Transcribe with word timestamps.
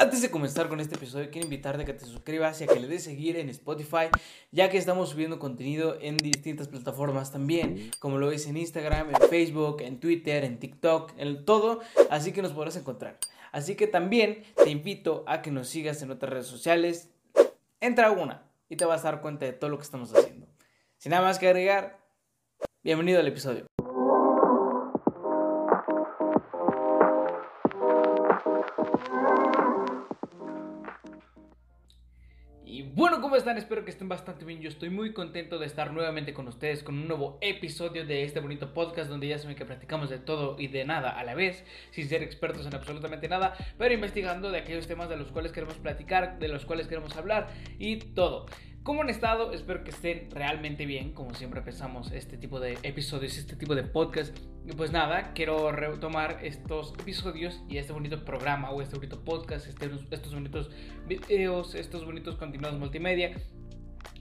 Antes 0.00 0.22
de 0.22 0.30
comenzar 0.30 0.68
con 0.68 0.78
este 0.78 0.94
episodio, 0.94 1.28
quiero 1.28 1.46
invitarte 1.46 1.82
a 1.82 1.84
que 1.84 1.92
te 1.92 2.04
suscribas 2.04 2.60
y 2.60 2.64
a 2.64 2.66
que 2.68 2.78
le 2.78 2.86
des 2.86 3.02
seguir 3.02 3.36
en 3.36 3.48
Spotify, 3.48 4.06
ya 4.52 4.70
que 4.70 4.78
estamos 4.78 5.08
subiendo 5.08 5.40
contenido 5.40 5.98
en 6.00 6.16
distintas 6.16 6.68
plataformas 6.68 7.32
también, 7.32 7.90
como 7.98 8.16
lo 8.18 8.28
ves 8.28 8.46
en 8.46 8.56
Instagram, 8.56 9.10
en 9.10 9.28
Facebook, 9.28 9.80
en 9.80 9.98
Twitter, 9.98 10.44
en 10.44 10.60
TikTok, 10.60 11.14
en 11.16 11.44
todo, 11.44 11.80
así 12.10 12.30
que 12.30 12.42
nos 12.42 12.52
podrás 12.52 12.76
encontrar. 12.76 13.18
Así 13.50 13.74
que 13.74 13.88
también 13.88 14.44
te 14.54 14.70
invito 14.70 15.24
a 15.26 15.42
que 15.42 15.50
nos 15.50 15.66
sigas 15.66 16.00
en 16.00 16.12
otras 16.12 16.32
redes 16.32 16.46
sociales. 16.46 17.10
Entra 17.80 18.06
a 18.06 18.10
una 18.12 18.44
y 18.68 18.76
te 18.76 18.84
vas 18.84 19.00
a 19.00 19.10
dar 19.10 19.20
cuenta 19.20 19.46
de 19.46 19.52
todo 19.52 19.68
lo 19.68 19.78
que 19.78 19.84
estamos 19.84 20.14
haciendo. 20.14 20.46
Sin 20.98 21.10
nada 21.10 21.24
más 21.24 21.40
que 21.40 21.48
agregar, 21.48 21.98
bienvenido 22.84 23.18
al 23.18 23.26
episodio. 23.26 23.67
Están? 33.48 33.56
Espero 33.56 33.82
que 33.82 33.90
estén 33.90 34.10
bastante 34.10 34.44
bien. 34.44 34.60
Yo 34.60 34.68
estoy 34.68 34.90
muy 34.90 35.14
contento 35.14 35.58
de 35.58 35.64
estar 35.64 35.90
nuevamente 35.90 36.34
con 36.34 36.48
ustedes 36.48 36.82
con 36.82 36.98
un 36.98 37.08
nuevo 37.08 37.38
episodio 37.40 38.04
de 38.04 38.24
este 38.24 38.40
bonito 38.40 38.74
podcast 38.74 39.08
donde 39.08 39.26
ya 39.26 39.38
saben 39.38 39.56
que 39.56 39.64
platicamos 39.64 40.10
de 40.10 40.18
todo 40.18 40.56
y 40.58 40.66
de 40.66 40.84
nada 40.84 41.18
a 41.18 41.24
la 41.24 41.34
vez, 41.34 41.64
sin 41.90 42.06
ser 42.10 42.22
expertos 42.22 42.66
en 42.66 42.74
absolutamente 42.74 43.26
nada, 43.26 43.54
pero 43.78 43.94
investigando 43.94 44.50
de 44.50 44.58
aquellos 44.58 44.86
temas 44.86 45.08
de 45.08 45.16
los 45.16 45.32
cuales 45.32 45.52
queremos 45.52 45.76
platicar, 45.76 46.38
de 46.38 46.48
los 46.48 46.66
cuales 46.66 46.88
queremos 46.88 47.16
hablar 47.16 47.48
y 47.78 47.96
todo. 47.96 48.44
¿Cómo 48.82 49.02
han 49.02 49.10
estado? 49.10 49.52
Espero 49.52 49.84
que 49.84 49.90
estén 49.90 50.30
realmente 50.30 50.86
bien, 50.86 51.12
como 51.12 51.34
siempre 51.34 51.60
empezamos 51.60 52.10
este 52.12 52.38
tipo 52.38 52.58
de 52.58 52.78
episodios, 52.82 53.36
este 53.36 53.54
tipo 53.54 53.74
de 53.74 53.82
podcast. 53.82 54.36
Pues 54.76 54.92
nada, 54.92 55.32
quiero 55.34 55.72
retomar 55.72 56.40
estos 56.42 56.94
episodios 56.98 57.62
y 57.68 57.76
este 57.76 57.92
bonito 57.92 58.24
programa 58.24 58.70
o 58.70 58.80
este 58.80 58.96
bonito 58.96 59.22
podcast, 59.24 59.66
este, 59.66 59.90
estos 60.10 60.32
bonitos 60.32 60.70
videos, 61.06 61.74
estos 61.74 62.04
bonitos 62.04 62.36
continuados 62.36 62.78
multimedia, 62.78 63.36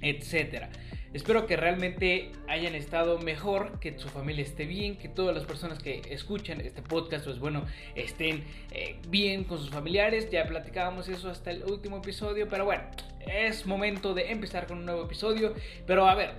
etcétera. 0.01 0.69
Espero 1.13 1.47
que 1.47 1.55
realmente 1.55 2.31
hayan 2.47 2.75
estado 2.75 3.17
mejor, 3.19 3.79
que 3.79 3.97
su 3.97 4.09
familia 4.09 4.43
esté 4.43 4.65
bien, 4.65 4.97
que 4.97 5.07
todas 5.07 5.33
las 5.33 5.45
personas 5.45 5.79
que 5.79 6.01
escuchan 6.09 6.59
este 6.61 6.81
podcast, 6.81 7.25
pues 7.25 7.39
bueno, 7.39 7.65
estén 7.95 8.43
eh, 8.71 8.97
bien 9.07 9.45
con 9.45 9.57
sus 9.57 9.69
familiares. 9.69 10.29
Ya 10.29 10.45
platicábamos 10.45 11.07
eso 11.07 11.29
hasta 11.29 11.51
el 11.51 11.63
último 11.63 11.97
episodio, 11.97 12.47
pero 12.49 12.65
bueno, 12.65 12.83
es 13.25 13.65
momento 13.65 14.13
de 14.13 14.31
empezar 14.31 14.67
con 14.67 14.79
un 14.79 14.85
nuevo 14.85 15.05
episodio. 15.05 15.53
Pero 15.85 16.07
a 16.07 16.13
ver, 16.13 16.35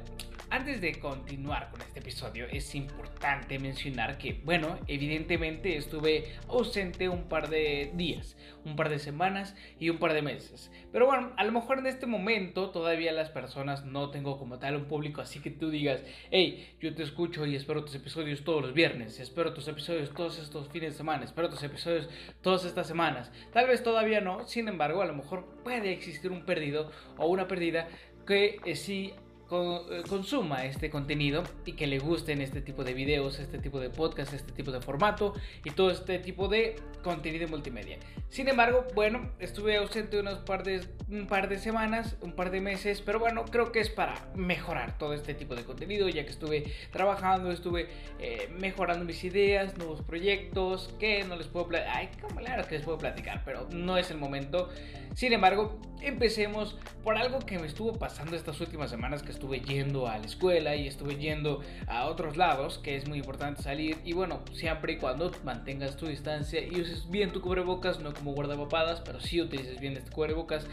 antes 0.51 0.81
de 0.81 0.99
continuar 0.99 1.71
con 1.71 1.83
este 1.83 2.01
episodio, 2.01 2.47
es 2.51 2.75
importante 2.75 3.59
mencionar 3.59 4.19
que, 4.19 4.41
bueno, 4.45 4.79
evidentemente 4.87 5.77
estuve 5.77 6.37
ausente 6.49 7.09
un 7.09 7.29
par 7.29 7.49
de 7.49 7.91
días, 7.95 8.37
un 8.65 8.75
par 8.75 8.89
de 8.89 8.99
semanas 8.99 9.55
y 9.79 9.91
un 9.91 9.99
par 9.99 10.15
de 10.15 10.23
meses. 10.23 10.73
Pero 10.91 11.07
bueno, 11.07 11.33
a 11.37 11.45
lo 11.45 11.53
mejor 11.53 11.79
en 11.79 11.87
este 11.87 12.07
momento 12.07 12.71
todavía 12.71 13.13
las 13.13 13.31
personas 13.31 13.85
no 13.85 14.11
tengo 14.11 14.39
como 14.39 14.59
tal 14.59 14.77
un 14.77 14.87
público, 14.87 15.21
así 15.21 15.41
que 15.41 15.51
tú 15.51 15.71
digas, 15.71 16.03
hey, 16.31 16.75
yo 16.81 16.95
te 16.95 17.03
escucho 17.03 17.45
y 17.45 17.55
espero 17.55 17.85
tus 17.85 17.95
episodios 17.95 18.43
todos 18.43 18.63
los 18.63 18.75
viernes, 18.75 19.21
espero 19.21 19.53
tus 19.53 19.69
episodios 19.69 20.15
todos 20.15 20.39
estos 20.39 20.69
fines 20.69 20.93
de 20.93 20.97
semana, 20.99 21.25
espero 21.25 21.51
tus 21.51 21.63
episodios 21.63 22.09
todas 22.41 22.65
estas 22.65 22.87
semanas. 22.87 23.31
Tal 23.53 23.67
vez 23.67 23.83
todavía 23.83 24.21
no, 24.21 24.47
sin 24.47 24.69
embargo, 24.69 25.03
a 25.03 25.07
lo 25.07 25.15
mejor 25.15 25.47
puede 25.63 25.93
existir 25.93 26.31
un 26.31 26.47
perdido 26.47 26.91
o 27.19 27.27
una 27.27 27.47
perdida 27.47 27.89
que 28.27 28.61
eh, 28.65 28.77
sí 28.77 29.13
consuma 29.49 30.67
este 30.67 30.91
contenido 30.91 31.43
y 31.65 31.73
que 31.73 31.87
le 31.87 31.99
gusten 31.99 32.43
este 32.43 32.61
tipo 32.61 32.85
de 32.85 32.93
videos, 32.93 33.39
este 33.39 33.59
tipo 33.59 33.81
de 33.81 33.89
podcast, 33.89 34.35
este 34.35 34.53
tipo 34.53 34.71
de 34.73 34.81
formato 34.81 35.35
y 35.65 35.71
todo 35.71 35.91
este 35.91 36.19
tipo 36.19 36.49
de 36.49 36.77
contenido 37.03 37.49
multimedia. 37.49 37.99
Sin 38.29 38.49
embargo, 38.49 38.85
bueno, 38.95 39.31
estuve 39.39 39.79
ausente 39.79 40.21
unos 40.21 40.41
par 40.41 40.63
de, 40.65 40.83
un 41.09 41.27
par 41.27 41.49
de 41.49 41.59
semanas, 41.59 42.17
un 42.21 42.33
par 42.33 42.51
de 42.51 42.61
meses, 42.61 43.01
pero 43.01 43.19
bueno, 43.19 43.47
creo 43.47 43.73
que 43.73 43.81
es 43.81 43.89
para 43.89 44.15
mejorar 44.35 44.99
todo 44.99 45.15
este 45.15 45.33
tipo 45.33 45.55
de 45.55 45.65
contenido, 45.65 46.09
ya 46.11 46.25
que 46.25 46.31
estuve 46.31 46.71
trabajando, 46.93 47.51
estuve 47.51 47.89
eh, 48.19 48.51
mejorando 48.59 49.07
mis 49.07 49.25
ideas, 49.25 49.79
nuevos 49.79 50.03
proyectos, 50.03 50.95
que 50.99 51.25
no 51.25 51.37
les 51.37 51.47
puedo 51.47 51.69
platicar, 51.69 51.97
ay, 51.97 52.11
claro 52.37 52.69
que 52.69 52.75
les 52.75 52.85
puedo 52.85 52.99
platicar, 52.99 53.43
pero 53.47 53.67
no 53.71 53.97
es 53.97 54.11
el 54.11 54.19
momento. 54.19 54.69
Sin 55.15 55.33
embargo, 55.33 55.81
empecemos 56.03 56.79
por 57.03 57.17
algo 57.17 57.39
que 57.41 57.59
me 57.59 57.67
estuvo 57.67 57.95
pasando 57.95 58.37
estas 58.37 58.61
últimas 58.61 58.91
semanas 58.91 59.23
que 59.23 59.33
estuve 59.39 59.61
yendo 59.61 60.09
a 60.09 60.19
la 60.19 60.27
escuela 60.27 60.75
y 60.75 60.89
estuve 60.89 61.15
yendo 61.15 61.61
a 61.87 62.07
otros 62.07 62.37
lados, 62.37 62.79
que 62.79 62.97
es 62.97 63.07
muy 63.07 63.19
importante 63.19 63.63
salir. 63.63 63.97
Y 64.05 64.13
bueno, 64.13 64.41
siempre 64.53 64.95
y 64.95 64.97
cuando 64.97 65.31
mantengas 65.45 65.97
tu 65.97 66.07
distancia 66.07 66.61
y 66.61 66.81
uses 66.81 67.09
bien 67.09 67.31
tu 67.31 67.41
cubrebocas, 67.41 68.01
no 68.01 68.13
como 68.13 68.33
guardapapadas, 68.33 69.01
pero 69.01 69.21
sí 69.21 69.41
utilices 69.41 69.79
bien 69.79 69.97
este 69.97 70.11
cubrebocas. 70.11 70.67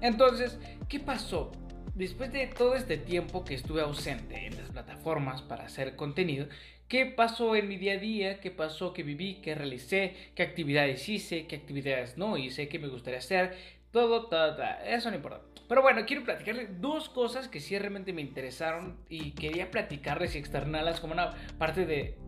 Entonces, 0.00 0.60
¿qué 0.88 1.00
pasó? 1.00 1.50
Después 1.96 2.32
de 2.32 2.46
todo 2.46 2.76
este 2.76 2.98
tiempo 2.98 3.44
que 3.44 3.54
estuve 3.54 3.80
ausente 3.80 4.46
en 4.46 4.56
las 4.58 4.70
plataformas 4.70 5.42
para 5.42 5.64
hacer 5.64 5.96
contenido, 5.96 6.46
¿Qué 6.86 7.06
pasó 7.06 7.56
en 7.56 7.66
mi 7.66 7.78
día 7.78 7.94
a 7.94 7.96
día? 7.96 8.40
¿Qué 8.40 8.50
pasó? 8.50 8.92
¿Qué 8.92 9.02
viví? 9.02 9.40
¿Qué 9.42 9.54
realicé? 9.54 10.14
¿Qué 10.34 10.42
actividades 10.42 11.08
hice? 11.08 11.46
¿Qué 11.46 11.56
actividades 11.56 12.18
no 12.18 12.36
hice? 12.36 12.68
¿Qué 12.68 12.78
me 12.78 12.88
gustaría 12.88 13.20
hacer? 13.20 13.56
Todo, 13.94 14.26
todo, 14.26 14.56
todo. 14.56 14.66
Eso 14.84 15.08
no 15.08 15.14
importa. 15.14 15.40
Pero 15.68 15.80
bueno, 15.80 16.02
quiero 16.04 16.24
platicarles 16.24 16.80
dos 16.80 17.08
cosas 17.08 17.46
que 17.46 17.60
sí 17.60 17.78
realmente 17.78 18.12
me 18.12 18.22
interesaron 18.22 18.98
y 19.08 19.30
quería 19.30 19.70
platicarles 19.70 20.34
y 20.34 20.38
externarlas 20.38 20.98
como 20.98 21.12
una 21.12 21.30
parte 21.58 21.86
de 21.86 22.18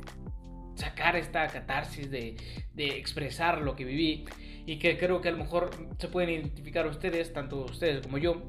sacar 0.76 1.16
esta 1.16 1.44
catarsis, 1.48 2.08
de, 2.08 2.36
de 2.72 2.86
expresar 2.98 3.62
lo 3.62 3.74
que 3.74 3.84
viví 3.84 4.26
y 4.64 4.78
que 4.78 4.96
creo 4.96 5.20
que 5.20 5.28
a 5.28 5.32
lo 5.32 5.38
mejor 5.38 5.70
se 5.98 6.06
pueden 6.06 6.30
identificar 6.30 6.86
ustedes, 6.86 7.32
tanto 7.32 7.64
ustedes 7.64 8.00
como 8.00 8.18
yo, 8.18 8.46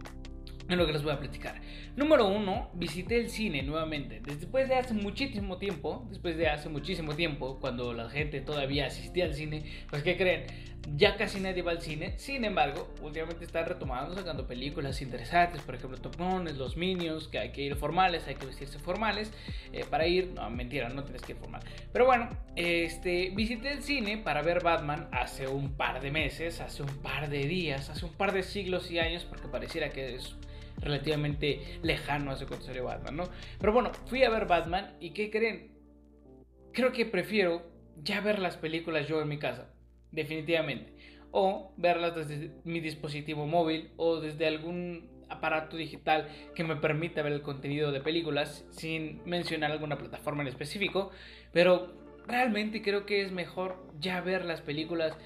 en 0.69 0.77
lo 0.77 0.85
que 0.85 0.93
les 0.93 1.01
voy 1.01 1.13
a 1.13 1.19
platicar. 1.19 1.59
Número 1.95 2.27
uno, 2.27 2.69
visité 2.75 3.17
el 3.17 3.29
cine 3.29 3.63
nuevamente. 3.63 4.21
Después 4.23 4.67
de 4.67 4.75
hace 4.75 4.93
muchísimo 4.93 5.57
tiempo, 5.57 6.05
después 6.09 6.37
de 6.37 6.49
hace 6.49 6.69
muchísimo 6.69 7.15
tiempo, 7.15 7.57
cuando 7.59 7.93
la 7.93 8.09
gente 8.09 8.41
todavía 8.41 8.87
asistía 8.87 9.25
al 9.25 9.33
cine, 9.33 9.63
pues 9.89 10.03
¿qué 10.03 10.17
creen? 10.17 10.45
Ya 10.95 11.17
casi 11.17 11.41
nadie 11.41 11.63
va 11.63 11.71
al 11.71 11.81
cine. 11.81 12.17
Sin 12.17 12.45
embargo, 12.45 12.93
últimamente 13.01 13.43
están 13.43 13.65
retomando, 13.65 14.15
sacando 14.15 14.47
películas 14.47 15.01
interesantes. 15.01 15.61
Por 15.61 15.75
ejemplo, 15.75 15.97
Top 15.97 16.15
Los 16.55 16.77
Minions, 16.77 17.27
que 17.27 17.39
hay 17.39 17.51
que 17.51 17.61
ir 17.61 17.75
formales, 17.75 18.25
hay 18.27 18.35
que 18.35 18.45
vestirse 18.45 18.79
formales 18.79 19.33
eh, 19.73 19.83
para 19.89 20.07
ir. 20.07 20.31
No, 20.33 20.49
mentira, 20.49 20.87
no 20.87 21.03
tienes 21.03 21.23
que 21.23 21.33
ir 21.33 21.37
formal. 21.37 21.61
Pero 21.91 22.05
bueno, 22.05 22.29
este, 22.55 23.31
visité 23.35 23.73
el 23.73 23.83
cine 23.83 24.17
para 24.17 24.41
ver 24.41 24.63
Batman 24.63 25.09
hace 25.11 25.47
un 25.47 25.75
par 25.75 25.99
de 25.99 26.09
meses, 26.09 26.61
hace 26.61 26.83
un 26.83 27.01
par 27.01 27.29
de 27.29 27.45
días, 27.45 27.89
hace 27.89 28.05
un 28.05 28.13
par 28.13 28.31
de 28.31 28.43
siglos 28.43 28.89
y 28.89 28.99
años, 28.99 29.25
porque 29.25 29.49
pareciera 29.49 29.89
que 29.89 30.15
es 30.15 30.37
relativamente 30.77 31.79
lejano 31.81 32.31
hace 32.31 32.45
cuando 32.45 32.65
salió 32.65 32.85
Batman, 32.85 33.17
¿no? 33.17 33.23
Pero 33.59 33.73
bueno, 33.73 33.91
fui 34.05 34.23
a 34.23 34.29
ver 34.29 34.45
Batman 34.45 34.95
y 35.01 35.09
¿qué 35.09 35.29
creen? 35.29 35.75
Creo 36.71 36.93
que 36.93 37.05
prefiero 37.05 37.69
ya 38.03 38.21
ver 38.21 38.39
las 38.39 38.55
películas 38.55 39.07
yo 39.07 39.21
en 39.21 39.27
mi 39.27 39.39
casa, 39.39 39.73
definitivamente. 40.11 40.93
O 41.31 41.73
verlas 41.77 42.15
desde 42.15 42.51
mi 42.63 42.79
dispositivo 42.79 43.45
móvil 43.45 43.91
o 43.97 44.19
desde 44.19 44.47
algún 44.47 45.09
aparato 45.29 45.75
digital 45.75 46.29
que 46.55 46.63
me 46.63 46.77
permita 46.77 47.21
ver 47.21 47.33
el 47.33 47.41
contenido 47.41 47.91
de 47.91 48.01
películas 48.01 48.65
sin 48.71 49.21
mencionar 49.25 49.71
alguna 49.71 49.97
plataforma 49.97 50.41
en 50.41 50.47
específico. 50.47 51.11
Pero 51.51 51.93
realmente 52.27 52.81
creo 52.81 53.05
que 53.05 53.21
es 53.21 53.31
mejor 53.31 53.83
ya 53.99 54.21
ver 54.21 54.45
las 54.45 54.61
películas 54.61 55.17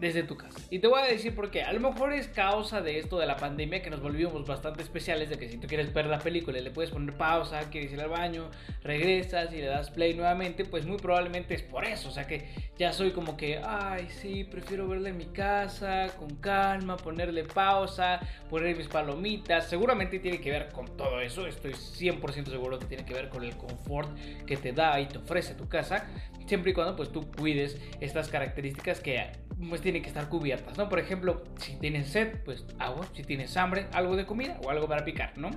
desde 0.00 0.22
tu 0.22 0.36
casa. 0.36 0.58
Y 0.70 0.78
te 0.78 0.88
voy 0.88 1.02
a 1.02 1.04
decir 1.04 1.34
por 1.34 1.50
qué. 1.50 1.62
A 1.62 1.72
lo 1.72 1.80
mejor 1.80 2.12
es 2.12 2.26
causa 2.28 2.80
de 2.80 2.98
esto 2.98 3.18
de 3.18 3.26
la 3.26 3.36
pandemia 3.36 3.82
que 3.82 3.90
nos 3.90 4.00
volvimos 4.00 4.46
bastante 4.46 4.82
especiales 4.82 5.28
de 5.28 5.38
que 5.38 5.48
si 5.48 5.58
tú 5.58 5.66
quieres 5.66 5.92
ver 5.92 6.06
la 6.06 6.18
película 6.18 6.58
y 6.58 6.62
le 6.62 6.70
puedes 6.70 6.90
poner 6.90 7.14
pausa, 7.16 7.70
quieres 7.70 7.92
ir 7.92 8.00
al 8.00 8.08
baño, 8.08 8.50
regresas 8.82 9.52
y 9.52 9.56
le 9.56 9.66
das 9.66 9.90
play 9.90 10.14
nuevamente, 10.14 10.64
pues 10.64 10.86
muy 10.86 10.96
probablemente 10.96 11.54
es 11.54 11.62
por 11.62 11.84
eso. 11.84 12.08
O 12.08 12.12
sea 12.12 12.26
que 12.26 12.48
ya 12.78 12.92
soy 12.92 13.10
como 13.10 13.36
que, 13.36 13.60
ay, 13.62 14.08
sí, 14.08 14.44
prefiero 14.44 14.88
verla 14.88 15.10
en 15.10 15.18
mi 15.18 15.26
casa, 15.26 16.08
con 16.18 16.36
calma, 16.36 16.96
ponerle 16.96 17.44
pausa, 17.44 18.20
poner 18.48 18.76
mis 18.76 18.88
palomitas. 18.88 19.68
Seguramente 19.68 20.18
tiene 20.18 20.40
que 20.40 20.50
ver 20.50 20.70
con 20.70 20.96
todo 20.96 21.20
eso. 21.20 21.46
Estoy 21.46 21.72
100% 21.72 22.48
seguro 22.48 22.78
que 22.78 22.86
tiene 22.86 23.04
que 23.04 23.12
ver 23.12 23.28
con 23.28 23.44
el 23.44 23.54
confort 23.56 24.08
que 24.46 24.56
te 24.56 24.72
da 24.72 24.98
y 24.98 25.06
te 25.06 25.18
ofrece 25.18 25.54
tu 25.54 25.68
casa. 25.68 26.06
Siempre 26.46 26.70
y 26.70 26.74
cuando 26.74 26.96
pues 26.96 27.12
tú 27.12 27.30
cuides 27.30 27.78
estas 28.00 28.28
características 28.28 29.00
que 29.00 29.30
pues 29.68 29.80
tienen 29.80 30.02
que 30.02 30.08
estar 30.08 30.28
cubiertas, 30.28 30.78
¿no? 30.78 30.88
Por 30.88 30.98
ejemplo, 30.98 31.44
si 31.58 31.76
tienes 31.76 32.08
sed, 32.08 32.38
pues 32.44 32.64
agua, 32.78 33.06
si 33.14 33.22
tienes 33.22 33.56
hambre, 33.56 33.86
algo 33.92 34.16
de 34.16 34.26
comida 34.26 34.58
o 34.64 34.70
algo 34.70 34.88
para 34.88 35.04
picar, 35.04 35.36
¿no? 35.36 35.50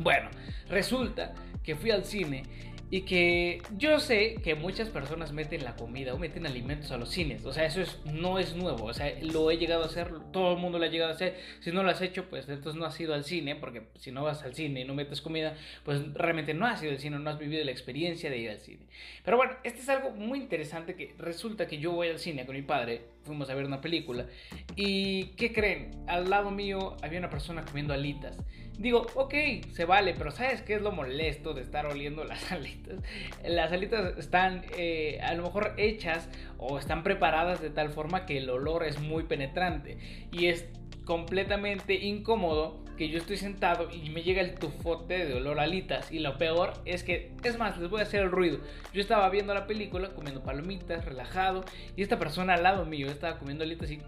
Bueno, 0.00 0.28
resulta 0.68 1.34
que 1.62 1.74
fui 1.74 1.90
al 1.90 2.04
cine 2.04 2.44
y 2.88 3.02
que 3.02 3.62
yo 3.76 3.98
sé 3.98 4.36
que 4.44 4.54
muchas 4.54 4.90
personas 4.90 5.32
meten 5.32 5.64
la 5.64 5.74
comida 5.74 6.14
o 6.14 6.18
meten 6.18 6.46
alimentos 6.46 6.92
a 6.92 6.96
los 6.96 7.10
cines. 7.10 7.44
O 7.44 7.52
sea, 7.52 7.64
eso 7.64 7.80
es, 7.80 7.98
no 8.04 8.38
es 8.38 8.54
nuevo. 8.54 8.84
O 8.84 8.94
sea, 8.94 9.12
lo 9.22 9.50
he 9.50 9.56
llegado 9.56 9.82
a 9.82 9.86
hacer, 9.86 10.12
todo 10.32 10.52
el 10.52 10.58
mundo 10.58 10.78
lo 10.78 10.84
ha 10.84 10.88
llegado 10.88 11.10
a 11.10 11.14
hacer. 11.14 11.36
Si 11.60 11.72
no 11.72 11.82
lo 11.82 11.90
has 11.90 12.00
hecho, 12.00 12.28
pues 12.28 12.48
entonces 12.48 12.78
no 12.78 12.86
has 12.86 12.98
ido 13.00 13.14
al 13.14 13.24
cine, 13.24 13.56
porque 13.56 13.82
si 13.96 14.12
no 14.12 14.22
vas 14.22 14.44
al 14.44 14.54
cine 14.54 14.82
y 14.82 14.84
no 14.84 14.94
metes 14.94 15.20
comida, 15.20 15.56
pues 15.84 16.12
realmente 16.14 16.54
no 16.54 16.66
has 16.66 16.80
ido 16.82 16.92
al 16.92 17.00
cine, 17.00 17.18
no 17.18 17.28
has 17.28 17.38
vivido 17.38 17.64
la 17.64 17.72
experiencia 17.72 18.30
de 18.30 18.38
ir 18.38 18.50
al 18.50 18.60
cine. 18.60 18.86
Pero 19.24 19.36
bueno, 19.36 19.54
este 19.64 19.80
es 19.80 19.88
algo 19.88 20.10
muy 20.10 20.38
interesante 20.38 20.94
que 20.94 21.14
resulta 21.18 21.66
que 21.66 21.78
yo 21.78 21.90
voy 21.90 22.08
al 22.08 22.20
cine 22.20 22.46
con 22.46 22.54
mi 22.54 22.62
padre 22.62 23.15
fuimos 23.26 23.50
a 23.50 23.54
ver 23.54 23.66
una 23.66 23.80
película. 23.80 24.26
¿Y 24.74 25.26
qué 25.36 25.52
creen? 25.52 25.90
Al 26.06 26.30
lado 26.30 26.50
mío 26.50 26.96
había 27.02 27.18
una 27.18 27.30
persona 27.30 27.64
comiendo 27.64 27.92
alitas. 27.92 28.38
Digo, 28.78 29.06
ok, 29.14 29.34
se 29.72 29.84
vale, 29.84 30.14
pero 30.16 30.30
¿sabes 30.30 30.62
qué 30.62 30.74
es 30.74 30.82
lo 30.82 30.92
molesto 30.92 31.54
de 31.54 31.62
estar 31.62 31.86
oliendo 31.86 32.24
las 32.24 32.52
alitas? 32.52 33.00
Las 33.44 33.72
alitas 33.72 34.16
están 34.18 34.64
eh, 34.76 35.18
a 35.22 35.34
lo 35.34 35.42
mejor 35.42 35.74
hechas 35.76 36.28
o 36.58 36.78
están 36.78 37.02
preparadas 37.02 37.60
de 37.60 37.70
tal 37.70 37.90
forma 37.90 38.26
que 38.26 38.38
el 38.38 38.48
olor 38.50 38.84
es 38.84 39.00
muy 39.00 39.24
penetrante 39.24 39.98
y 40.30 40.46
es 40.46 40.66
completamente 41.04 41.94
incómodo 41.94 42.85
que 42.96 43.08
yo 43.08 43.18
estoy 43.18 43.36
sentado 43.36 43.88
y 43.90 44.10
me 44.10 44.22
llega 44.22 44.40
el 44.40 44.54
tufote 44.54 45.26
de 45.26 45.34
olor 45.34 45.60
a 45.60 45.64
alitas. 45.64 46.10
Y 46.10 46.18
lo 46.20 46.38
peor 46.38 46.74
es 46.84 47.02
que, 47.02 47.32
es 47.44 47.58
más, 47.58 47.78
les 47.78 47.90
voy 47.90 48.00
a 48.00 48.04
hacer 48.04 48.22
el 48.22 48.30
ruido. 48.30 48.58
Yo 48.92 49.00
estaba 49.00 49.28
viendo 49.30 49.54
la 49.54 49.66
película, 49.66 50.10
comiendo 50.10 50.42
palomitas, 50.42 51.04
relajado, 51.04 51.64
y 51.96 52.02
esta 52.02 52.18
persona 52.18 52.54
al 52.54 52.62
lado 52.62 52.84
mío 52.84 53.08
estaba 53.08 53.38
comiendo 53.38 53.64
alitas 53.64 53.90
y 53.90 54.00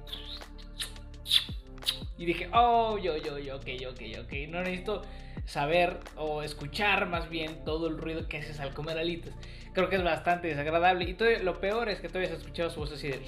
y 2.19 2.27
dije, 2.27 2.49
oh, 2.53 2.99
yo, 2.99 3.17
yo, 3.17 3.39
yo, 3.39 3.57
ok, 3.57 3.67
ok, 3.91 4.01
ok. 4.25 4.33
No 4.49 4.61
necesito 4.61 5.03
saber 5.45 6.01
o 6.17 6.43
escuchar 6.43 7.09
más 7.09 7.31
bien 7.31 7.65
todo 7.65 7.87
el 7.87 7.97
ruido 7.97 8.29
que 8.29 8.39
haces 8.39 8.59
al 8.59 8.75
comer 8.75 8.99
alitas. 8.99 9.33
Creo 9.79 9.89
que 9.89 9.95
es 9.95 10.03
bastante 10.03 10.49
desagradable. 10.49 11.05
Y 11.05 11.15
todo, 11.15 11.29
lo 11.45 11.61
peor 11.61 11.89
es 11.89 12.01
que 12.01 12.09
todavía 12.09 12.31
se 12.31 12.35
escuchaba 12.35 12.69
su 12.69 12.81
voz 12.81 12.91
así 12.91 13.11
de... 13.11 13.21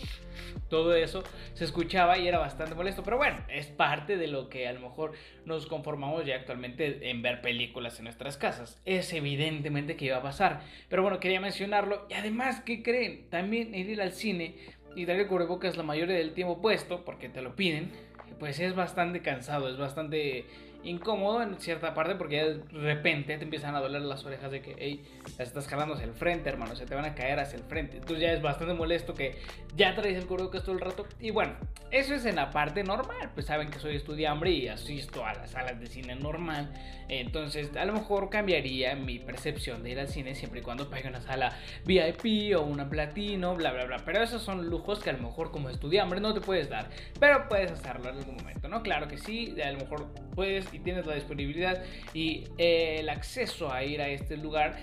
Todo 0.68 0.96
eso 0.96 1.22
se 1.54 1.64
escuchaba 1.64 2.18
y 2.18 2.26
era 2.26 2.40
bastante 2.40 2.74
molesto. 2.74 3.04
Pero 3.04 3.18
bueno, 3.18 3.36
es 3.48 3.66
parte 3.66 4.16
de 4.16 4.26
lo 4.26 4.48
que 4.48 4.66
a 4.66 4.72
lo 4.72 4.80
mejor 4.80 5.12
nos 5.44 5.66
conformamos 5.66 6.26
ya 6.26 6.34
actualmente 6.34 7.08
en 7.08 7.22
ver 7.22 7.40
películas 7.40 8.00
en 8.00 8.06
nuestras 8.06 8.36
casas. 8.36 8.82
Es 8.84 9.12
evidentemente 9.12 9.94
que 9.94 10.06
iba 10.06 10.16
a 10.16 10.22
pasar. 10.22 10.62
Pero 10.88 11.02
bueno, 11.02 11.20
quería 11.20 11.40
mencionarlo. 11.40 12.08
Y 12.10 12.14
además, 12.14 12.62
¿qué 12.62 12.82
creen? 12.82 13.30
También 13.30 13.72
ir 13.72 14.02
al 14.02 14.10
cine 14.10 14.56
y 14.96 15.04
darle 15.04 15.28
cubrebocas 15.28 15.76
la 15.76 15.84
mayoría 15.84 16.16
del 16.16 16.34
tiempo 16.34 16.60
puesto, 16.60 17.04
porque 17.04 17.28
te 17.28 17.42
lo 17.42 17.54
piden 17.54 17.92
pues 18.40 18.58
es 18.58 18.74
bastante 18.74 19.20
cansado, 19.20 19.68
es 19.68 19.76
bastante 19.76 20.46
incómodo 20.82 21.42
en 21.42 21.58
cierta 21.60 21.94
parte 21.94 22.14
porque 22.14 22.42
de 22.42 22.62
repente 22.80 23.36
te 23.36 23.44
empiezan 23.44 23.74
a 23.74 23.80
doler 23.80 24.02
las 24.02 24.24
orejas 24.24 24.50
de 24.50 24.62
que, 24.62 24.76
hey, 24.78 25.04
las 25.38 25.48
estás 25.48 25.68
jalando 25.68 25.94
hacia 25.94 26.06
el 26.06 26.14
frente, 26.14 26.48
hermano, 26.48 26.74
se 26.76 26.86
te 26.86 26.94
van 26.94 27.04
a 27.04 27.14
caer 27.14 27.38
hacia 27.38 27.56
el 27.56 27.64
frente. 27.64 27.98
Entonces 27.98 28.20
ya 28.20 28.32
es 28.32 28.42
bastante 28.42 28.74
molesto 28.74 29.14
que 29.14 29.38
ya 29.76 29.94
traes 29.94 30.16
el 30.16 30.26
cubrebocas 30.26 30.62
todo 30.62 30.74
el 30.74 30.80
rato. 30.80 31.06
Y 31.20 31.30
bueno, 31.30 31.54
eso 31.90 32.14
es 32.14 32.24
en 32.24 32.36
la 32.36 32.50
parte 32.50 32.82
normal, 32.84 33.30
pues 33.34 33.46
saben 33.46 33.70
que 33.70 33.78
soy 33.78 33.96
estudiante 33.96 34.50
y 34.50 34.68
asisto 34.68 35.24
a 35.24 35.34
las 35.34 35.50
salas 35.50 35.78
de 35.80 35.86
cine 35.86 36.14
normal. 36.14 36.72
Entonces 37.08 37.76
a 37.76 37.84
lo 37.84 37.92
mejor 37.92 38.30
cambiaría 38.30 38.94
mi 38.94 39.18
percepción 39.18 39.82
de 39.82 39.90
ir 39.90 40.00
al 40.00 40.08
cine 40.08 40.34
siempre 40.34 40.60
y 40.60 40.62
cuando 40.62 40.88
pague 40.88 41.08
una 41.08 41.20
sala 41.20 41.56
VIP 41.84 42.56
o 42.56 42.62
una 42.62 42.88
platino, 42.88 43.54
bla, 43.56 43.72
bla, 43.72 43.84
bla. 43.84 43.96
Pero 44.04 44.22
esos 44.22 44.42
son 44.42 44.68
lujos 44.68 45.00
que 45.00 45.10
a 45.10 45.12
lo 45.12 45.22
mejor 45.22 45.50
como 45.50 45.68
estudiante 45.68 46.20
no 46.20 46.34
te 46.34 46.40
puedes 46.40 46.68
dar, 46.68 46.88
pero 47.18 47.48
puedes 47.48 47.70
hacerlo 47.72 48.10
en 48.10 48.18
algún 48.18 48.36
momento, 48.36 48.68
¿no? 48.68 48.82
Claro 48.82 49.08
que 49.08 49.18
sí, 49.18 49.54
a 49.60 49.72
lo 49.72 49.78
mejor 49.78 50.06
puedes 50.34 50.69
y 50.72 50.78
tienes 50.80 51.06
la 51.06 51.14
disponibilidad 51.14 51.82
y 52.14 52.44
eh, 52.58 52.96
el 53.00 53.08
acceso 53.08 53.72
a 53.72 53.84
ir 53.84 54.00
a 54.00 54.08
este 54.08 54.36
lugar 54.36 54.78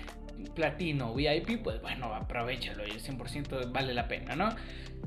platino 0.54 1.14
VIP, 1.14 1.62
pues 1.62 1.80
bueno, 1.82 2.14
aprovechalo 2.14 2.86
y 2.86 2.90
el 2.90 3.02
100% 3.02 3.72
vale 3.72 3.94
la 3.94 4.08
pena, 4.08 4.36
¿no? 4.36 4.54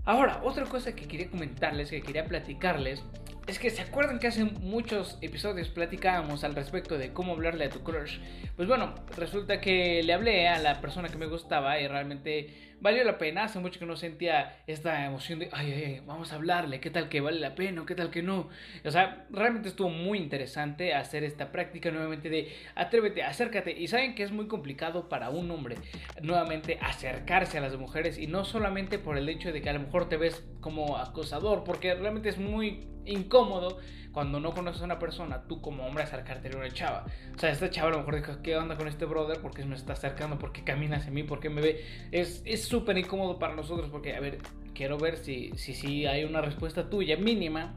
Ahora, 0.06 0.42
otra 0.44 0.66
cosa 0.66 0.96
que 0.96 1.08
quería 1.08 1.30
comentarles, 1.30 1.90
que 1.90 2.02
quería 2.02 2.26
platicarles, 2.26 3.04
es 3.48 3.60
que 3.60 3.70
se 3.70 3.82
acuerdan 3.82 4.20
que 4.20 4.28
hace 4.28 4.44
muchos 4.44 5.18
episodios 5.22 5.70
platicábamos 5.70 6.44
al 6.44 6.56
respecto 6.56 6.98
de 6.98 7.12
cómo 7.12 7.34
hablarle 7.34 7.66
a 7.66 7.70
tu 7.70 7.84
crush. 7.84 8.20
Pues 8.56 8.68
bueno, 8.68 8.94
resulta 9.18 9.62
que 9.62 10.02
le 10.04 10.14
hablé 10.14 10.48
a 10.48 10.60
la 10.60 10.80
persona 10.80 11.10
que 11.10 11.18
me 11.18 11.26
gustaba 11.26 11.80
y 11.80 11.88
realmente 11.88 12.71
valió 12.82 13.04
la 13.04 13.18
pena. 13.18 13.46
Hace 13.46 13.60
mucho 13.60 13.80
que 13.80 13.86
no 13.86 13.96
sentía 13.96 14.58
esta 14.68 15.06
emoción 15.06 15.40
de, 15.40 15.50
ay, 15.52 15.72
ay, 15.72 16.02
vamos 16.06 16.34
a 16.34 16.36
hablarle, 16.36 16.80
qué 16.80 16.90
tal 16.90 17.08
que 17.08 17.22
vale 17.22 17.40
la 17.40 17.56
pena 17.56 17.84
o 17.84 17.86
qué 17.86 17.96
tal 17.96 18.10
que 18.10 18.22
no. 18.22 18.50
O 18.84 18.92
sea, 18.92 19.26
realmente 19.30 19.70
estuvo 19.70 19.90
muy 19.90 20.18
interesante 20.18 20.94
hacer 20.94 21.24
esta 21.24 21.52
práctica 21.52 21.92
nuevamente 21.92 22.30
de 22.30 22.52
atrévete, 22.76 23.24
acércate. 23.24 23.72
Y 23.72 23.88
saben 23.88 24.16
que 24.16 24.24
es 24.24 24.32
muy 24.32 24.48
complicado 24.48 25.08
para 25.08 25.30
un 25.30 25.50
hombre 25.52 25.76
nuevamente 26.22 26.78
acercarse 26.82 27.58
a 27.58 27.62
las 27.62 27.78
mujeres 27.78 28.18
y 28.18 28.28
no 28.28 28.44
solamente 28.44 29.00
por 29.00 29.18
el 29.18 29.30
hecho 29.30 29.52
de 29.52 29.62
que 29.62 29.70
a 29.70 29.74
lo 29.74 29.80
mejor 29.80 30.10
te 30.10 30.18
ves 30.18 30.44
como 30.60 30.98
acosador, 30.98 31.64
porque 31.64 31.94
realmente 31.94 32.30
es 32.30 32.38
muy 32.38 32.88
incómodo 33.06 33.80
cuando 34.12 34.40
no 34.40 34.52
conoces 34.54 34.82
a 34.82 34.86
una 34.86 35.00
persona, 35.00 35.44
tú 35.48 35.62
como 35.62 35.86
hombre 35.86 36.04
acercarte 36.04 36.50
a 36.54 36.58
una 36.58 36.70
chava. 36.70 37.06
O 37.36 37.40
sea, 37.40 37.52
esta 37.52 37.70
chava 37.70 37.90
a 37.90 37.92
lo 37.92 38.00
mejor 38.00 38.16
dijo, 38.16 38.42
¿qué 38.42 38.58
onda 38.58 38.76
con 38.76 38.88
este 38.88 39.06
brother? 39.06 39.40
¿Por 39.40 39.54
qué 39.54 39.64
me 39.66 39.76
está 39.76 39.94
acercando? 39.94 40.38
¿Por 40.38 40.52
qué 40.52 40.64
camina 40.64 40.98
hacia 40.98 41.12
mí? 41.12 41.24
¿Por 41.24 41.40
qué 41.40 41.50
me 41.50 41.62
ve? 41.62 41.86
Es 42.12 42.66
súper 42.66 42.98
incómodo 42.98 43.40
para 43.40 43.56
nosotros 43.56 43.90
porque, 43.90 44.16
a 44.16 44.20
ver, 44.20 44.40
quiero 44.74 44.98
ver 44.98 45.18
si, 45.18 45.52
si, 45.56 45.74
si 45.74 46.06
hay 46.06 46.24
una 46.24 46.42
respuesta 46.42 46.90
tuya 46.90 47.18
mínima 47.18 47.74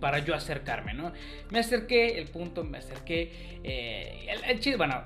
para 0.00 0.18
yo 0.18 0.34
acercarme, 0.34 0.94
¿no? 0.94 1.12
Me 1.50 1.58
acerqué, 1.58 2.18
el 2.18 2.28
punto, 2.28 2.64
me 2.64 2.78
acerqué. 2.78 3.60
Eh, 3.64 4.26
el, 4.46 4.60
chiste, 4.60 4.76
bueno, 4.76 5.04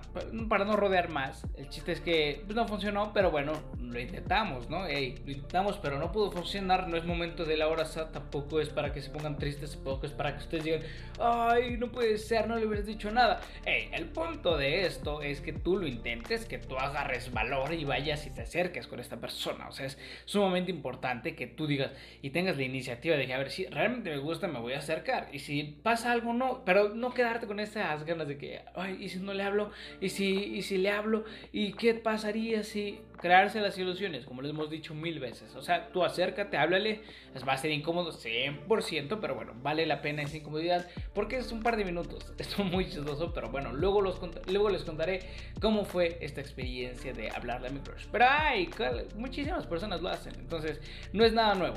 para 0.48 0.64
no 0.64 0.76
rodear 0.76 1.08
más, 1.08 1.46
el 1.56 1.68
chiste 1.68 1.92
es 1.92 2.00
que 2.00 2.42
pues, 2.44 2.56
no 2.56 2.66
funcionó, 2.66 3.12
pero 3.12 3.30
bueno, 3.30 3.52
lo 3.90 4.00
intentamos, 4.00 4.68
¿no? 4.70 4.84
lo 4.84 4.90
intentamos, 4.90 5.78
pero 5.78 5.98
no 5.98 6.12
pudo 6.12 6.30
funcionar. 6.30 6.88
No 6.88 6.96
es 6.96 7.04
momento 7.04 7.44
de 7.44 7.56
la 7.56 7.68
hora 7.68 7.84
tampoco 8.12 8.60
es 8.60 8.68
para 8.68 8.92
que 8.92 9.00
se 9.00 9.10
pongan 9.10 9.36
tristes, 9.36 9.72
tampoco 9.72 10.06
es 10.06 10.12
para 10.12 10.34
que 10.34 10.38
ustedes 10.38 10.64
digan, 10.64 10.82
ay, 11.18 11.76
no 11.78 11.90
puede 11.90 12.18
ser, 12.18 12.48
no 12.48 12.56
le 12.56 12.66
hubieras 12.66 12.86
dicho 12.86 13.10
nada. 13.10 13.40
el 13.64 14.06
punto 14.06 14.56
de 14.56 14.86
esto 14.86 15.22
es 15.22 15.40
que 15.40 15.52
tú 15.52 15.76
lo 15.76 15.86
intentes, 15.86 16.44
que 16.44 16.58
tú 16.58 16.76
agarres 16.76 17.32
valor 17.32 17.72
y 17.72 17.84
vayas 17.84 18.26
y 18.26 18.30
te 18.30 18.42
acerques 18.42 18.86
con 18.86 19.00
esta 19.00 19.16
persona. 19.18 19.68
O 19.68 19.72
sea, 19.72 19.86
es 19.86 19.98
sumamente 20.24 20.70
importante 20.70 21.34
que 21.34 21.46
tú 21.46 21.66
digas 21.66 21.90
y 22.22 22.30
tengas 22.30 22.56
la 22.56 22.62
iniciativa 22.62 23.16
de 23.16 23.26
que, 23.26 23.34
a 23.34 23.38
ver, 23.38 23.50
si 23.50 23.66
realmente 23.66 24.10
me 24.10 24.18
gusta, 24.18 24.48
me 24.48 24.60
voy 24.60 24.74
a 24.74 24.78
acercar. 24.78 25.28
Y 25.32 25.40
si 25.40 25.62
pasa 25.82 26.12
algo, 26.12 26.32
no. 26.32 26.64
Pero 26.64 26.90
no 26.90 27.12
quedarte 27.12 27.46
con 27.46 27.60
esas 27.60 28.04
ganas 28.04 28.28
de 28.28 28.38
que, 28.38 28.60
ay, 28.74 28.98
¿y 29.00 29.08
si 29.08 29.18
no 29.18 29.34
le 29.34 29.42
hablo? 29.42 29.70
¿Y 30.00 30.10
si, 30.10 30.34
y 30.34 30.62
si 30.62 30.78
le 30.78 30.90
hablo? 30.90 31.24
¿Y 31.52 31.72
qué 31.72 31.94
pasaría 31.94 32.62
si 32.62 33.00
crearse 33.20 33.60
las 33.60 33.76
ilusiones? 33.80 34.24
Como 34.24 34.42
les 34.42 34.50
hemos 34.50 34.70
dicho 34.70 34.94
mil 34.94 35.18
veces. 35.20 35.54
O 35.54 35.62
sea, 35.62 35.88
tú 35.92 36.04
acércate, 36.04 36.56
háblale. 36.56 37.02
Va 37.46 37.54
a 37.54 37.58
ser 37.58 37.70
incómodo 37.70 38.12
100%, 38.12 39.18
pero 39.20 39.34
bueno, 39.34 39.52
vale 39.62 39.86
la 39.86 40.02
pena 40.02 40.22
esa 40.22 40.36
incomodidad 40.36 40.88
porque 41.14 41.38
es 41.38 41.52
un 41.52 41.62
par 41.62 41.76
de 41.76 41.84
minutos. 41.84 42.32
Es 42.40 42.58
muy 42.58 42.86
chistoso, 42.86 43.32
pero 43.32 43.50
bueno, 43.50 43.72
luego, 43.72 44.00
los 44.00 44.20
luego 44.48 44.70
les 44.70 44.82
contaré 44.82 45.20
cómo 45.60 45.84
fue 45.84 46.18
esta 46.20 46.40
experiencia 46.40 47.12
de 47.12 47.30
hablarle 47.30 47.68
a 47.68 47.70
mi 47.70 47.80
crush. 47.80 48.06
Pero 48.10 48.24
ay, 48.28 48.68
muchísimas 49.16 49.66
personas 49.66 50.00
lo 50.00 50.08
hacen. 50.08 50.34
Entonces, 50.36 50.80
no 51.12 51.24
es 51.24 51.32
nada 51.32 51.54
nuevo. 51.54 51.76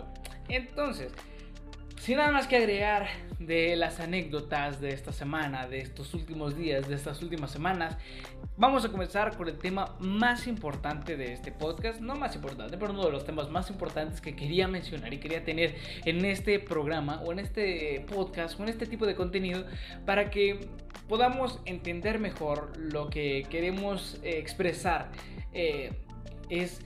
Entonces, 0.50 1.14
sin 2.04 2.18
nada 2.18 2.32
más 2.32 2.48
que 2.48 2.58
agregar 2.58 3.08
de 3.40 3.78
las 3.78 4.02
anécdotas 4.02 4.82
de 4.82 4.90
esta 4.90 5.14
semana, 5.14 5.68
de 5.68 5.80
estos 5.80 6.14
últimos 6.14 6.58
días, 6.58 6.90
de 6.90 6.96
estas 6.96 7.22
últimas 7.22 7.50
semanas, 7.50 7.98
vamos 8.58 8.84
a 8.84 8.90
comenzar 8.90 9.38
con 9.38 9.48
el 9.48 9.58
tema 9.58 9.96
más 10.00 10.46
importante 10.48 11.16
de 11.16 11.32
este 11.32 11.54
podcast. 11.54 12.02
No 12.02 12.16
más 12.16 12.36
importante, 12.36 12.78
pero 12.78 12.92
uno 12.92 13.06
de 13.06 13.12
los 13.14 13.26
temas 13.26 13.50
más 13.50 13.70
importantes 13.70 14.20
que 14.20 14.36
quería 14.36 14.68
mencionar 14.68 15.14
y 15.14 15.18
quería 15.20 15.46
tener 15.46 15.76
en 16.04 16.26
este 16.26 16.60
programa 16.60 17.22
o 17.22 17.32
en 17.32 17.40
este 17.40 18.06
podcast 18.14 18.60
o 18.60 18.64
en 18.64 18.70
este 18.70 18.86
tipo 18.86 19.06
de 19.06 19.16
contenido 19.16 19.66
para 20.06 20.30
que 20.30 20.60
podamos 21.08 21.62
entender 21.64 22.20
mejor 22.20 22.78
lo 22.78 23.10
que 23.10 23.48
queremos 23.50 24.20
eh, 24.24 24.40
expresar. 24.40 25.10
Eh, 25.54 25.94
es 26.50 26.82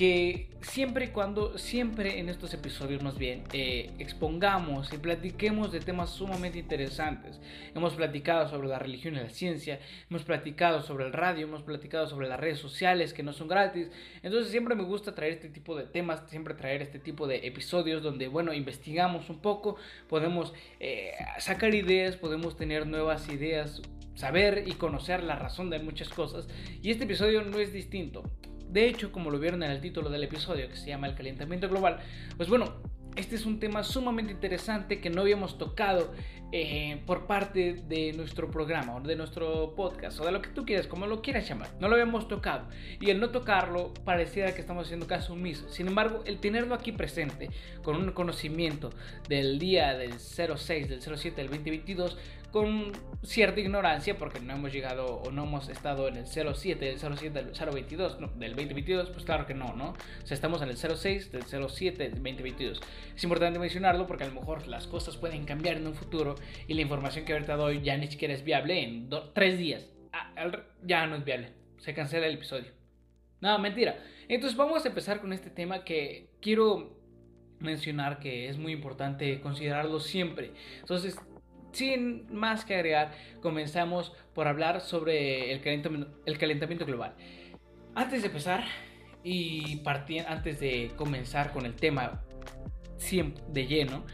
que 0.00 0.46
siempre 0.62 1.12
cuando, 1.12 1.58
siempre 1.58 2.20
en 2.20 2.30
estos 2.30 2.54
episodios 2.54 3.02
más 3.02 3.18
bien, 3.18 3.44
eh, 3.52 3.90
expongamos 3.98 4.90
y 4.94 4.96
platiquemos 4.96 5.72
de 5.72 5.80
temas 5.80 6.08
sumamente 6.08 6.58
interesantes. 6.58 7.38
Hemos 7.74 7.92
platicado 7.92 8.48
sobre 8.48 8.68
la 8.68 8.78
religión 8.78 9.14
y 9.14 9.18
la 9.18 9.28
ciencia, 9.28 9.78
hemos 10.08 10.22
platicado 10.22 10.80
sobre 10.80 11.04
el 11.04 11.12
radio, 11.12 11.46
hemos 11.46 11.60
platicado 11.60 12.06
sobre 12.06 12.28
las 12.28 12.40
redes 12.40 12.58
sociales 12.58 13.12
que 13.12 13.22
no 13.22 13.34
son 13.34 13.48
gratis. 13.48 13.90
Entonces 14.22 14.50
siempre 14.50 14.74
me 14.74 14.84
gusta 14.84 15.14
traer 15.14 15.34
este 15.34 15.50
tipo 15.50 15.76
de 15.76 15.84
temas, 15.84 16.22
siempre 16.30 16.54
traer 16.54 16.80
este 16.80 16.98
tipo 16.98 17.26
de 17.26 17.46
episodios 17.46 18.02
donde, 18.02 18.28
bueno, 18.28 18.54
investigamos 18.54 19.28
un 19.28 19.42
poco, 19.42 19.76
podemos 20.08 20.54
eh, 20.78 21.12
sacar 21.40 21.74
ideas, 21.74 22.16
podemos 22.16 22.56
tener 22.56 22.86
nuevas 22.86 23.28
ideas, 23.28 23.82
saber 24.14 24.64
y 24.66 24.72
conocer 24.72 25.22
la 25.22 25.36
razón 25.36 25.68
de 25.68 25.78
muchas 25.78 26.08
cosas. 26.08 26.48
Y 26.80 26.90
este 26.90 27.04
episodio 27.04 27.42
no 27.42 27.58
es 27.58 27.70
distinto. 27.74 28.22
De 28.70 28.86
hecho, 28.86 29.10
como 29.10 29.30
lo 29.30 29.38
vieron 29.38 29.62
en 29.62 29.70
el 29.70 29.80
título 29.80 30.10
del 30.10 30.22
episodio 30.22 30.68
que 30.68 30.76
se 30.76 30.88
llama 30.88 31.08
El 31.08 31.14
calentamiento 31.14 31.68
global, 31.68 31.98
pues 32.36 32.48
bueno, 32.48 32.76
este 33.16 33.34
es 33.34 33.44
un 33.44 33.58
tema 33.58 33.82
sumamente 33.82 34.32
interesante 34.32 35.00
que 35.00 35.10
no 35.10 35.22
habíamos 35.22 35.58
tocado 35.58 36.12
eh, 36.52 37.02
por 37.06 37.26
parte 37.26 37.74
de 37.88 38.12
nuestro 38.12 38.50
programa 38.50 38.96
o 38.96 39.00
de 39.00 39.16
nuestro 39.16 39.74
podcast 39.74 40.20
o 40.20 40.24
de 40.24 40.32
lo 40.32 40.40
que 40.40 40.50
tú 40.50 40.64
quieras, 40.64 40.86
como 40.86 41.06
lo 41.06 41.20
quieras 41.20 41.48
llamar. 41.48 41.68
No 41.80 41.88
lo 41.88 41.94
habíamos 41.94 42.28
tocado. 42.28 42.68
Y 43.00 43.10
el 43.10 43.20
no 43.20 43.30
tocarlo 43.30 43.92
pareciera 44.04 44.54
que 44.54 44.60
estamos 44.60 44.86
haciendo 44.86 45.06
caso 45.06 45.32
omiso. 45.32 45.68
Sin 45.68 45.88
embargo, 45.88 46.22
el 46.24 46.38
tenerlo 46.38 46.74
aquí 46.74 46.92
presente 46.92 47.50
con 47.82 47.96
un 47.96 48.12
conocimiento 48.12 48.90
del 49.28 49.58
día 49.58 49.96
del 49.96 50.14
06, 50.18 50.88
del 50.88 51.02
07, 51.02 51.36
del 51.36 51.50
2022, 51.50 52.16
con 52.50 52.92
cierta 53.22 53.60
ignorancia 53.60 54.16
porque 54.16 54.40
no 54.40 54.54
hemos 54.54 54.72
llegado 54.72 55.16
o 55.16 55.30
no 55.30 55.44
hemos 55.44 55.68
estado 55.68 56.08
en 56.08 56.16
el 56.16 56.26
07, 56.26 56.84
del 56.84 56.98
07 56.98 57.30
del 57.30 57.52
022, 57.52 58.20
no, 58.20 58.28
del 58.28 58.56
2022, 58.56 59.10
pues 59.10 59.24
claro 59.24 59.46
que 59.46 59.54
no, 59.54 59.74
¿no? 59.74 59.90
O 59.90 60.26
sea, 60.26 60.34
estamos 60.34 60.62
en 60.62 60.68
el 60.68 60.76
06 60.76 61.32
del 61.32 61.42
07 61.44 62.02
del 62.02 62.14
2022. 62.14 62.80
Es 63.14 63.22
importante 63.24 63.58
mencionarlo 63.58 64.06
porque 64.06 64.24
a 64.24 64.28
lo 64.28 64.34
mejor 64.34 64.66
las 64.68 64.86
cosas 64.86 65.16
pueden 65.16 65.44
cambiar 65.44 65.76
en 65.76 65.86
un 65.86 65.94
futuro 65.94 66.34
y 66.66 66.74
la 66.74 66.82
información 66.82 67.24
que 67.24 67.32
ahorita 67.32 67.56
doy 67.56 67.82
ya 67.82 67.96
ni 67.96 68.06
siquiera 68.06 68.34
es 68.34 68.44
viable 68.44 68.82
en 68.82 69.08
tres 69.34 69.58
días. 69.58 69.86
Ah, 70.12 70.32
ya 70.82 71.06
no 71.06 71.16
es 71.16 71.24
viable, 71.24 71.52
se 71.78 71.94
cancela 71.94 72.26
el 72.26 72.34
episodio. 72.34 72.72
No, 73.40 73.58
mentira. 73.58 73.98
Entonces 74.28 74.56
vamos 74.56 74.84
a 74.84 74.88
empezar 74.88 75.20
con 75.20 75.32
este 75.32 75.50
tema 75.50 75.84
que 75.84 76.30
quiero 76.40 77.00
mencionar 77.60 78.18
que 78.18 78.48
es 78.48 78.58
muy 78.58 78.72
importante 78.72 79.40
considerarlo 79.40 80.00
siempre. 80.00 80.52
Entonces, 80.80 81.18
sin 81.72 82.26
más 82.34 82.64
que 82.64 82.74
agregar, 82.74 83.12
comenzamos 83.40 84.12
por 84.34 84.48
hablar 84.48 84.80
sobre 84.80 85.52
el 85.52 85.60
calentamiento, 85.60 86.86
global. 86.86 87.14
Antes 87.94 88.22
de 88.22 88.28
empezar 88.28 88.64
y 89.22 89.82
antes 90.26 90.60
de 90.60 90.92
comenzar 90.96 91.52
con 91.52 91.66
el 91.66 91.74
tema 91.74 92.22
de 93.48 93.66
lleno, 93.66 94.04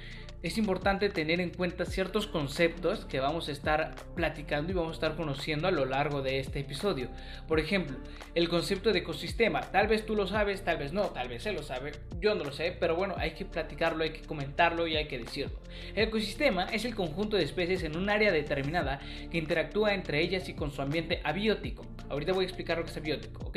es 0.46 0.58
importante 0.58 1.08
tener 1.08 1.40
en 1.40 1.50
cuenta 1.50 1.84
ciertos 1.84 2.26
conceptos 2.26 3.04
que 3.04 3.20
vamos 3.20 3.48
a 3.48 3.52
estar 3.52 3.94
platicando 4.14 4.70
y 4.70 4.74
vamos 4.74 4.92
a 4.92 4.94
estar 4.94 5.16
conociendo 5.16 5.66
a 5.66 5.70
lo 5.70 5.84
largo 5.84 6.22
de 6.22 6.38
este 6.38 6.60
episodio. 6.60 7.08
Por 7.48 7.58
ejemplo, 7.58 7.96
el 8.34 8.48
concepto 8.48 8.92
de 8.92 9.00
ecosistema. 9.00 9.60
Tal 9.60 9.88
vez 9.88 10.06
tú 10.06 10.14
lo 10.14 10.26
sabes, 10.26 10.62
tal 10.62 10.78
vez 10.78 10.92
no, 10.92 11.06
tal 11.06 11.28
vez 11.28 11.46
él 11.46 11.56
lo 11.56 11.62
sabe, 11.62 11.92
yo 12.20 12.34
no 12.34 12.44
lo 12.44 12.52
sé, 12.52 12.76
pero 12.78 12.94
bueno, 12.94 13.14
hay 13.18 13.32
que 13.32 13.44
platicarlo, 13.44 14.04
hay 14.04 14.10
que 14.10 14.22
comentarlo 14.22 14.86
y 14.86 14.96
hay 14.96 15.08
que 15.08 15.18
decirlo. 15.18 15.58
El 15.94 16.04
ecosistema 16.08 16.64
es 16.64 16.84
el 16.84 16.94
conjunto 16.94 17.36
de 17.36 17.42
especies 17.42 17.82
en 17.82 17.96
un 17.96 18.08
área 18.08 18.30
determinada 18.30 19.00
que 19.30 19.38
interactúa 19.38 19.94
entre 19.94 20.20
ellas 20.20 20.48
y 20.48 20.54
con 20.54 20.70
su 20.70 20.82
ambiente 20.82 21.20
abiótico. 21.24 21.86
Ahorita 22.08 22.32
voy 22.32 22.44
a 22.44 22.48
explicar 22.48 22.78
lo 22.78 22.84
que 22.84 22.90
es 22.90 22.96
abiótico, 22.96 23.44
¿ok? 23.44 23.56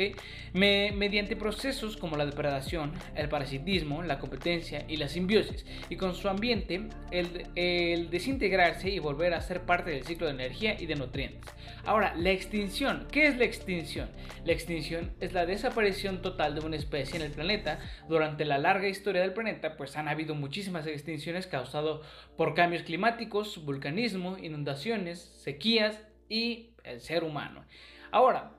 mediante 0.52 1.36
procesos 1.36 1.96
como 1.96 2.16
la 2.16 2.26
depredación, 2.26 2.92
el 3.14 3.28
parasitismo, 3.28 4.02
la 4.02 4.18
competencia 4.18 4.84
y 4.88 4.96
la 4.96 5.08
simbiosis, 5.08 5.64
y 5.88 5.96
con 5.96 6.14
su 6.14 6.28
ambiente 6.28 6.79
el, 7.10 8.10
desintegrarse 8.10 8.90
y 8.90 8.98
volver 8.98 9.34
a 9.34 9.40
ser 9.40 9.62
parte 9.62 9.90
del 9.90 10.04
ciclo 10.04 10.26
de 10.26 10.32
energía 10.32 10.80
y 10.80 10.86
de 10.86 10.96
nutrientes. 10.96 11.50
Ahora, 11.84 12.14
la 12.16 12.30
extinción. 12.30 13.06
¿Qué 13.10 13.26
es 13.26 13.38
la 13.38 13.44
extinción? 13.44 14.10
La 14.44 14.52
extinción 14.52 15.12
es 15.20 15.32
la 15.32 15.46
desaparición 15.46 16.22
total 16.22 16.54
de 16.54 16.60
una 16.60 16.76
especie 16.76 17.16
en 17.16 17.22
el 17.22 17.32
planeta. 17.32 17.78
Durante 18.08 18.44
la 18.44 18.58
larga 18.58 18.88
historia 18.88 19.22
del 19.22 19.32
planeta, 19.32 19.76
pues 19.76 19.96
han 19.96 20.08
habido 20.08 20.34
muchísimas 20.34 20.86
extinciones 20.86 21.46
causadas 21.46 22.00
por 22.36 22.54
cambios 22.54 22.82
climáticos, 22.82 23.64
vulcanismo, 23.64 24.38
inundaciones, 24.38 25.20
sequías 25.20 25.98
y 26.28 26.70
el 26.84 27.00
ser 27.00 27.24
humano. 27.24 27.64
Ahora, 28.12 28.52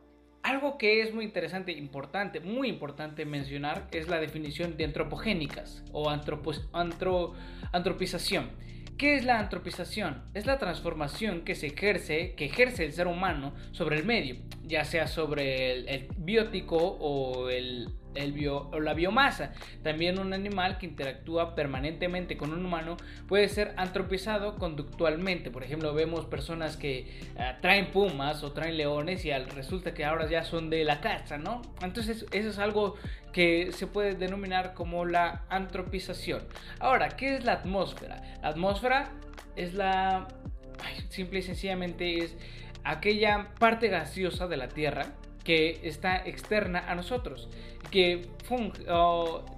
algo 0.44 0.78
que 0.78 1.02
es 1.02 1.14
muy 1.14 1.26
interesante, 1.26 1.72
importante, 1.72 2.40
muy 2.40 2.68
importante 2.68 3.26
mencionar 3.26 3.88
es 3.92 4.08
la 4.08 4.20
definición 4.20 4.78
de 4.78 4.86
antropogénicas 4.86 5.84
o 5.92 6.10
antro, 6.10 7.34
antropización. 7.72 8.50
¿Qué 8.98 9.16
es 9.16 9.26
la 9.26 9.40
antropización? 9.40 10.22
Es 10.34 10.46
la 10.46 10.60
transformación 10.60 11.42
que 11.42 11.56
se 11.56 11.68
ejerce, 11.68 12.36
que 12.36 12.46
ejerce 12.46 12.86
el 12.86 12.94
ser 12.94 13.08
humano 13.08 13.54
sobre 13.72 13.98
el 13.98 14.06
medio, 14.06 14.36
ya 14.64 14.86
sea 14.86 15.08
sobre 15.08 15.72
el 15.72 16.08
biótico 16.18 16.78
o 16.78 17.50
el 17.50 17.90
el 18.16 18.34
bio, 18.34 18.70
o 18.72 18.80
la 18.80 18.94
biomasa. 18.94 19.54
También 19.84 20.20
un 20.20 20.34
animal 20.34 20.78
que 20.78 20.86
interactúa 20.86 21.56
permanentemente 21.56 22.38
con 22.38 22.54
un 22.54 22.66
humano 22.66 22.98
puede 23.28 23.48
ser 23.50 23.74
antropizado 23.78 24.56
conductualmente. 24.56 25.52
Por 25.52 25.64
ejemplo, 25.64 25.94
vemos 25.94 26.26
personas 26.26 26.78
que 26.78 27.00
eh, 27.00 27.56
traen 27.62 27.92
pumas 27.92 28.44
o 28.44 28.52
traen 28.52 28.78
leones 28.78 29.26
y 29.26 29.32
al, 29.32 29.50
resulta 29.50 29.94
que 29.94 30.06
ahora 30.06 30.30
ya 30.30 30.44
son 30.44 30.70
de 30.70 30.84
la 30.84 31.02
caza, 31.02 31.38
¿no? 31.38 31.62
Entonces 31.82 32.26
eso 32.32 32.50
es 32.50 32.60
algo 32.60 32.96
que 33.32 33.72
se 33.72 33.88
puede 33.88 34.16
denominar 34.16 34.74
como 34.74 35.06
la 35.06 35.44
antropización. 35.50 36.44
Ahora, 36.80 37.10
¿qué 37.10 37.36
es 37.36 37.46
la 37.46 37.54
atmósfera? 37.54 38.22
La 38.42 38.50
atmósfera 38.50 39.12
es 39.56 39.74
la... 39.74 40.28
simple 41.10 41.40
y 41.40 41.42
sencillamente 41.42 42.24
es 42.24 42.36
aquella 42.84 43.50
parte 43.60 43.88
gaseosa 43.88 44.48
de 44.48 44.58
la 44.58 44.68
Tierra 44.68 45.14
que 45.44 45.80
está 45.84 46.18
externa 46.26 46.84
a 46.88 46.96
nosotros, 46.96 47.50
que 47.90 48.28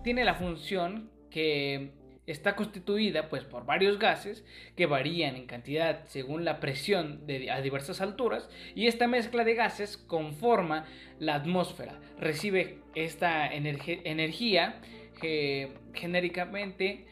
tiene 0.04 0.26
la 0.26 0.36
función 0.36 1.10
que 1.30 1.92
está 2.26 2.56
constituida 2.56 3.28
pues 3.28 3.44
por 3.44 3.66
varios 3.66 4.00
gases 4.00 4.46
que 4.78 4.86
varían 4.86 5.36
en 5.36 5.46
cantidad 5.46 6.06
según 6.06 6.46
la 6.46 6.60
presión 6.62 7.22
a 7.52 7.62
diversas 7.62 8.00
alturas 8.00 8.50
y 8.76 8.88
esta 8.88 9.08
mezcla 9.08 9.44
de 9.44 9.56
gases 9.56 9.98
conforma 9.98 10.86
la 11.20 11.36
atmósfera. 11.36 12.00
Recibe 12.20 12.78
esta 12.96 13.54
energía 13.54 14.80
que 15.20 15.74
genéricamente 15.94 17.06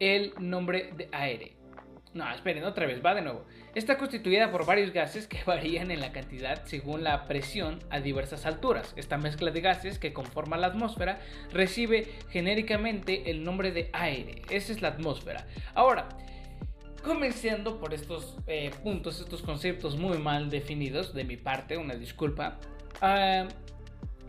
el 0.00 0.32
nombre 0.38 0.90
de 0.96 1.08
aire. 1.12 1.55
No, 2.16 2.32
esperen, 2.32 2.64
otra 2.64 2.86
vez, 2.86 3.04
va 3.04 3.14
de 3.14 3.20
nuevo. 3.20 3.44
Está 3.74 3.98
constituida 3.98 4.50
por 4.50 4.64
varios 4.64 4.90
gases 4.90 5.26
que 5.26 5.38
varían 5.46 5.90
en 5.90 6.00
la 6.00 6.12
cantidad 6.12 6.64
según 6.64 7.04
la 7.04 7.26
presión 7.26 7.78
a 7.90 8.00
diversas 8.00 8.46
alturas. 8.46 8.94
Esta 8.96 9.18
mezcla 9.18 9.50
de 9.50 9.60
gases 9.60 9.98
que 9.98 10.14
conforma 10.14 10.56
la 10.56 10.68
atmósfera 10.68 11.20
recibe 11.52 12.08
genéricamente 12.30 13.30
el 13.30 13.44
nombre 13.44 13.70
de 13.70 13.90
aire. 13.92 14.40
Esa 14.48 14.72
es 14.72 14.80
la 14.80 14.88
atmósfera. 14.88 15.46
Ahora, 15.74 16.08
comenzando 17.04 17.78
por 17.78 17.92
estos 17.92 18.38
eh, 18.46 18.70
puntos, 18.82 19.20
estos 19.20 19.42
conceptos 19.42 19.98
muy 19.98 20.16
mal 20.16 20.48
definidos 20.48 21.12
de 21.12 21.24
mi 21.24 21.36
parte, 21.36 21.76
una 21.76 21.96
disculpa. 21.96 22.58
Ah, 23.02 23.46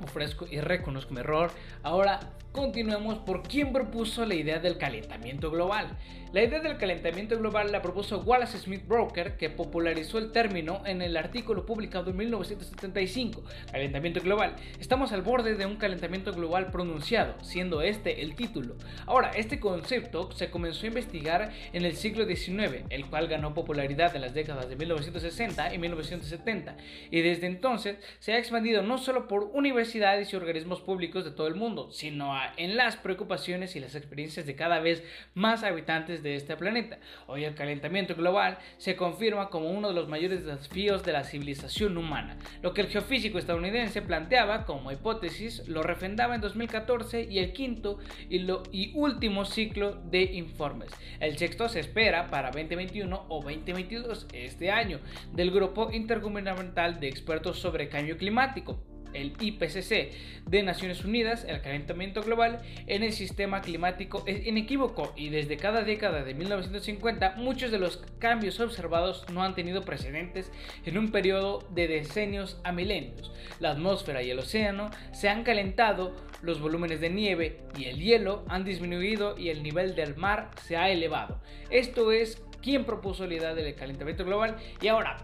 ofrezco 0.03 0.45
y 0.51 0.59
reconozco 0.59 1.13
mi 1.13 1.21
error. 1.21 1.51
Ahora 1.83 2.19
continuemos 2.51 3.19
por 3.19 3.43
quién 3.43 3.71
propuso 3.71 4.25
la 4.25 4.35
idea 4.35 4.59
del 4.59 4.77
calentamiento 4.77 5.51
global. 5.51 5.97
La 6.33 6.43
idea 6.43 6.59
del 6.59 6.77
calentamiento 6.77 7.37
global 7.37 7.71
la 7.71 7.81
propuso 7.81 8.19
Wallace 8.19 8.57
Smith 8.59 8.85
Broker, 8.85 9.37
que 9.37 9.49
popularizó 9.49 10.17
el 10.17 10.33
término 10.33 10.81
en 10.85 11.01
el 11.01 11.15
artículo 11.15 11.65
publicado 11.65 12.11
en 12.11 12.17
1975. 12.17 13.43
Calentamiento 13.71 14.19
global. 14.19 14.57
Estamos 14.77 15.13
al 15.13 15.21
borde 15.21 15.55
de 15.55 15.65
un 15.65 15.77
calentamiento 15.77 16.33
global 16.33 16.69
pronunciado, 16.69 17.41
siendo 17.43 17.81
este 17.81 18.21
el 18.21 18.35
título. 18.35 18.75
Ahora, 19.05 19.31
este 19.31 19.61
concepto 19.61 20.29
se 20.33 20.49
comenzó 20.49 20.85
a 20.85 20.89
investigar 20.89 21.53
en 21.71 21.85
el 21.85 21.95
siglo 21.95 22.25
XIX, 22.25 22.83
el 22.89 23.05
cual 23.05 23.29
ganó 23.29 23.53
popularidad 23.53 24.13
en 24.13 24.21
las 24.21 24.33
décadas 24.33 24.67
de 24.67 24.75
1960 24.75 25.73
y 25.73 25.77
1970, 25.77 26.75
y 27.09 27.21
desde 27.21 27.47
entonces 27.47 27.97
se 28.19 28.33
ha 28.33 28.37
expandido 28.37 28.81
no 28.81 28.97
solo 28.97 29.29
por 29.29 29.45
universidades 29.53 30.33
y 30.33 30.35
organismos 30.35 30.81
públicos 30.81 31.23
de 31.23 31.31
todo 31.31 31.47
el 31.47 31.55
mundo, 31.55 31.89
sino 31.91 32.35
en 32.57 32.77
las 32.77 32.95
preocupaciones 32.95 33.75
y 33.75 33.79
las 33.79 33.95
experiencias 33.95 34.45
de 34.45 34.55
cada 34.55 34.79
vez 34.79 35.03
más 35.33 35.63
habitantes 35.63 36.23
de 36.23 36.35
este 36.35 36.55
planeta. 36.55 36.99
Hoy 37.27 37.45
el 37.45 37.55
calentamiento 37.55 38.15
global 38.15 38.57
se 38.77 38.95
confirma 38.95 39.49
como 39.49 39.69
uno 39.69 39.89
de 39.89 39.93
los 39.93 40.07
mayores 40.07 40.45
desafíos 40.45 41.03
de 41.03 41.13
la 41.13 41.23
civilización 41.23 41.97
humana. 41.97 42.37
Lo 42.61 42.73
que 42.73 42.81
el 42.81 42.87
geofísico 42.87 43.37
estadounidense 43.37 44.01
planteaba 44.01 44.65
como 44.65 44.91
hipótesis 44.91 45.67
lo 45.67 45.83
refrendaba 45.83 46.35
en 46.35 46.41
2014 46.41 47.27
y 47.29 47.39
el 47.39 47.53
quinto 47.53 47.99
y, 48.29 48.45
y 48.71 48.91
último 48.95 49.45
ciclo 49.45 49.95
de 50.05 50.23
informes. 50.23 50.91
El 51.19 51.37
sexto 51.37 51.69
se 51.69 51.79
espera 51.79 52.29
para 52.29 52.51
2021 52.51 53.25
o 53.29 53.41
2022 53.41 54.27
este 54.33 54.71
año 54.71 54.99
del 55.33 55.51
Grupo 55.51 55.91
Intergubernamental 55.91 56.99
de 56.99 57.07
Expertos 57.07 57.59
sobre 57.59 57.89
Cambio 57.89 58.17
Climático 58.17 58.96
el 59.17 59.33
IPCC 59.39 60.11
de 60.45 60.63
Naciones 60.63 61.03
Unidas, 61.03 61.45
el 61.47 61.61
calentamiento 61.61 62.21
global 62.21 62.61
en 62.85 63.03
el 63.03 63.13
sistema 63.13 63.61
climático 63.61 64.23
es 64.25 64.45
inequívoco 64.45 65.13
y 65.15 65.29
desde 65.29 65.57
cada 65.57 65.83
década 65.83 66.23
de 66.23 66.33
1950 66.33 67.35
muchos 67.37 67.71
de 67.71 67.79
los 67.79 67.97
cambios 68.19 68.59
observados 68.59 69.25
no 69.31 69.43
han 69.43 69.55
tenido 69.55 69.81
precedentes 69.83 70.51
en 70.85 70.97
un 70.97 71.11
periodo 71.11 71.67
de 71.71 71.87
decenios 71.87 72.59
a 72.63 72.71
milenios. 72.71 73.31
La 73.59 73.71
atmósfera 73.71 74.23
y 74.23 74.29
el 74.29 74.39
océano 74.39 74.89
se 75.11 75.29
han 75.29 75.43
calentado, 75.43 76.15
los 76.41 76.61
volúmenes 76.61 77.01
de 77.01 77.09
nieve 77.09 77.59
y 77.77 77.85
el 77.85 77.99
hielo 77.99 78.45
han 78.47 78.63
disminuido 78.63 79.37
y 79.37 79.49
el 79.49 79.63
nivel 79.63 79.95
del 79.95 80.15
mar 80.15 80.51
se 80.63 80.77
ha 80.77 80.89
elevado. 80.89 81.41
Esto 81.69 82.11
es 82.11 82.41
quien 82.61 82.85
propuso 82.85 83.25
la 83.25 83.35
idea 83.35 83.55
del 83.55 83.75
calentamiento 83.75 84.25
global 84.25 84.57
y 84.81 84.87
ahora 84.87 85.17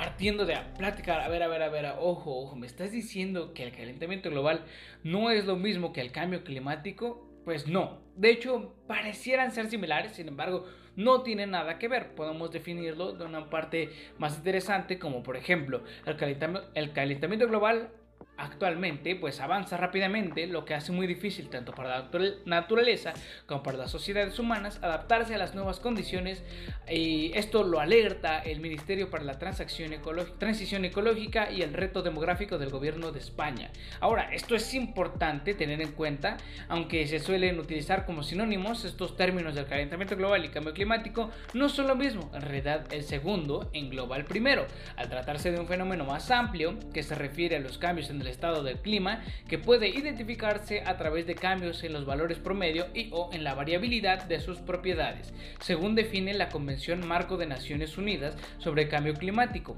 partiendo 0.00 0.46
de 0.46 0.56
platicar, 0.78 1.20
a 1.20 1.28
ver, 1.28 1.42
a 1.42 1.48
ver, 1.48 1.62
a 1.62 1.68
ver, 1.68 1.84
ojo, 1.98 2.34
ojo, 2.34 2.56
me 2.56 2.66
estás 2.66 2.90
diciendo 2.90 3.52
que 3.52 3.64
el 3.64 3.70
calentamiento 3.70 4.30
global 4.30 4.64
no 5.04 5.30
es 5.30 5.44
lo 5.44 5.56
mismo 5.56 5.92
que 5.92 6.00
el 6.00 6.10
cambio 6.10 6.42
climático? 6.42 7.28
Pues 7.44 7.68
no. 7.68 7.98
De 8.16 8.30
hecho, 8.30 8.74
parecieran 8.86 9.52
ser 9.52 9.68
similares, 9.68 10.12
sin 10.12 10.28
embargo, 10.28 10.66
no 10.96 11.22
tienen 11.22 11.50
nada 11.50 11.78
que 11.78 11.88
ver. 11.88 12.14
Podemos 12.14 12.50
definirlo 12.50 13.12
de 13.12 13.26
una 13.26 13.50
parte 13.50 13.90
más 14.16 14.38
interesante, 14.38 14.98
como 14.98 15.22
por 15.22 15.36
ejemplo, 15.36 15.84
el 16.06 16.16
calentamiento, 16.16 16.70
el 16.72 16.92
calentamiento 16.92 17.46
global 17.46 17.90
actualmente 18.40 19.16
pues 19.16 19.40
avanza 19.40 19.76
rápidamente, 19.76 20.46
lo 20.46 20.64
que 20.64 20.74
hace 20.74 20.92
muy 20.92 21.06
difícil 21.06 21.48
tanto 21.48 21.72
para 21.72 21.98
la 21.98 22.10
naturaleza 22.46 23.12
como 23.46 23.62
para 23.62 23.76
las 23.76 23.90
sociedades 23.90 24.38
humanas 24.38 24.78
adaptarse 24.82 25.34
a 25.34 25.38
las 25.38 25.54
nuevas 25.54 25.78
condiciones 25.78 26.42
y 26.90 27.32
esto 27.34 27.62
lo 27.64 27.80
alerta 27.80 28.40
el 28.40 28.60
Ministerio 28.60 29.10
para 29.10 29.24
la 29.24 29.38
Transición 29.38 30.84
Ecológica 30.84 31.50
y 31.50 31.62
el 31.62 31.74
Reto 31.74 32.02
Demográfico 32.02 32.58
del 32.58 32.70
Gobierno 32.70 33.12
de 33.12 33.18
España. 33.18 33.70
Ahora, 34.00 34.32
esto 34.32 34.54
es 34.54 34.74
importante 34.74 35.54
tener 35.54 35.80
en 35.80 35.92
cuenta, 35.92 36.36
aunque 36.68 37.06
se 37.06 37.20
suelen 37.20 37.58
utilizar 37.58 38.06
como 38.06 38.22
sinónimos 38.22 38.84
estos 38.84 39.16
términos 39.16 39.54
del 39.54 39.66
calentamiento 39.66 40.16
global 40.16 40.44
y 40.44 40.48
cambio 40.48 40.72
climático, 40.72 41.30
no 41.54 41.68
son 41.68 41.86
lo 41.88 41.96
mismo, 41.96 42.30
en 42.34 42.42
realidad 42.42 42.86
el 42.92 43.02
segundo 43.02 43.70
engloba 43.72 44.16
el 44.16 44.24
primero, 44.24 44.66
al 44.96 45.08
tratarse 45.08 45.52
de 45.52 45.60
un 45.60 45.66
fenómeno 45.66 46.04
más 46.04 46.30
amplio 46.30 46.78
que 46.92 47.02
se 47.02 47.14
refiere 47.14 47.56
a 47.56 47.60
los 47.60 47.78
cambios 47.78 48.10
en 48.10 48.20
el 48.20 48.29
estado 48.30 48.62
del 48.62 48.78
clima 48.78 49.22
que 49.48 49.58
puede 49.58 49.88
identificarse 49.88 50.82
a 50.86 50.96
través 50.96 51.26
de 51.26 51.34
cambios 51.34 51.84
en 51.84 51.92
los 51.92 52.06
valores 52.06 52.38
promedio 52.38 52.86
y 52.94 53.10
o 53.12 53.30
en 53.32 53.44
la 53.44 53.54
variabilidad 53.54 54.24
de 54.24 54.40
sus 54.40 54.58
propiedades, 54.58 55.32
según 55.60 55.94
define 55.94 56.34
la 56.34 56.48
Convención 56.48 57.06
Marco 57.06 57.36
de 57.36 57.46
Naciones 57.46 57.98
Unidas 57.98 58.36
sobre 58.58 58.88
Cambio 58.88 59.14
Climático. 59.14 59.76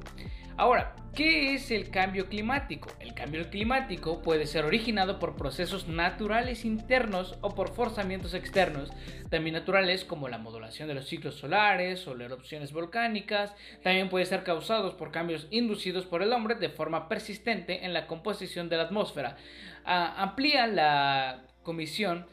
Ahora, 0.58 0.94
¿qué 1.14 1.54
es 1.54 1.70
el 1.70 1.88
cambio 1.88 2.28
climático? 2.28 2.90
El 3.00 3.14
cambio 3.14 3.48
climático 3.48 4.20
puede 4.20 4.46
ser 4.46 4.66
originado 4.66 5.18
por 5.18 5.34
procesos 5.34 5.88
naturales 5.88 6.66
internos 6.66 7.38
o 7.40 7.54
por 7.54 7.72
forzamientos 7.72 8.34
externos, 8.34 8.90
también 9.30 9.54
naturales 9.54 10.04
como 10.04 10.28
la 10.28 10.36
modulación 10.36 10.88
de 10.88 10.94
los 10.94 11.08
ciclos 11.08 11.36
solares 11.36 12.06
o 12.06 12.14
las 12.14 12.26
erupciones 12.26 12.72
volcánicas, 12.72 13.54
también 13.82 14.10
puede 14.10 14.26
ser 14.26 14.44
causados 14.44 14.92
por 14.92 15.10
cambios 15.10 15.48
inducidos 15.50 16.04
por 16.04 16.22
el 16.22 16.34
hombre 16.34 16.54
de 16.54 16.68
forma 16.68 17.08
persistente 17.08 17.86
en 17.86 17.94
la 17.94 18.06
composición 18.06 18.41
de 18.42 18.76
la 18.76 18.84
atmósfera. 18.84 19.36
Ah, 19.84 20.14
amplía 20.18 20.66
la 20.66 21.44
comisión 21.62 22.26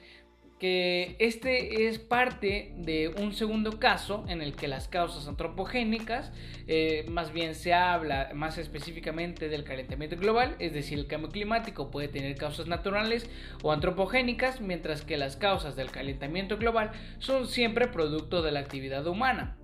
que 0.59 1.15
este 1.19 1.87
es 1.87 1.99
parte 1.99 2.73
de 2.75 3.07
un 3.07 3.33
segundo 3.33 3.79
caso 3.79 4.25
en 4.27 4.41
el 4.41 4.55
que 4.55 4.67
las 4.67 4.89
causas 4.89 5.27
antropogénicas, 5.27 6.33
eh, 6.67 7.05
más 7.07 7.31
bien 7.31 7.55
se 7.55 7.73
habla 7.73 8.31
más 8.33 8.57
específicamente 8.57 9.47
del 9.47 9.63
calentamiento 9.63 10.17
global, 10.17 10.55
es 10.59 10.73
decir, 10.73 10.99
el 10.99 11.07
cambio 11.07 11.29
climático 11.29 11.89
puede 11.91 12.09
tener 12.09 12.35
causas 12.35 12.67
naturales 12.67 13.29
o 13.63 13.71
antropogénicas, 13.71 14.59
mientras 14.59 15.03
que 15.03 15.17
las 15.17 15.37
causas 15.37 15.77
del 15.77 15.91
calentamiento 15.91 16.57
global 16.57 16.91
son 17.19 17.47
siempre 17.47 17.87
producto 17.87 18.41
de 18.41 18.51
la 18.51 18.59
actividad 18.59 19.07
humana. 19.07 19.58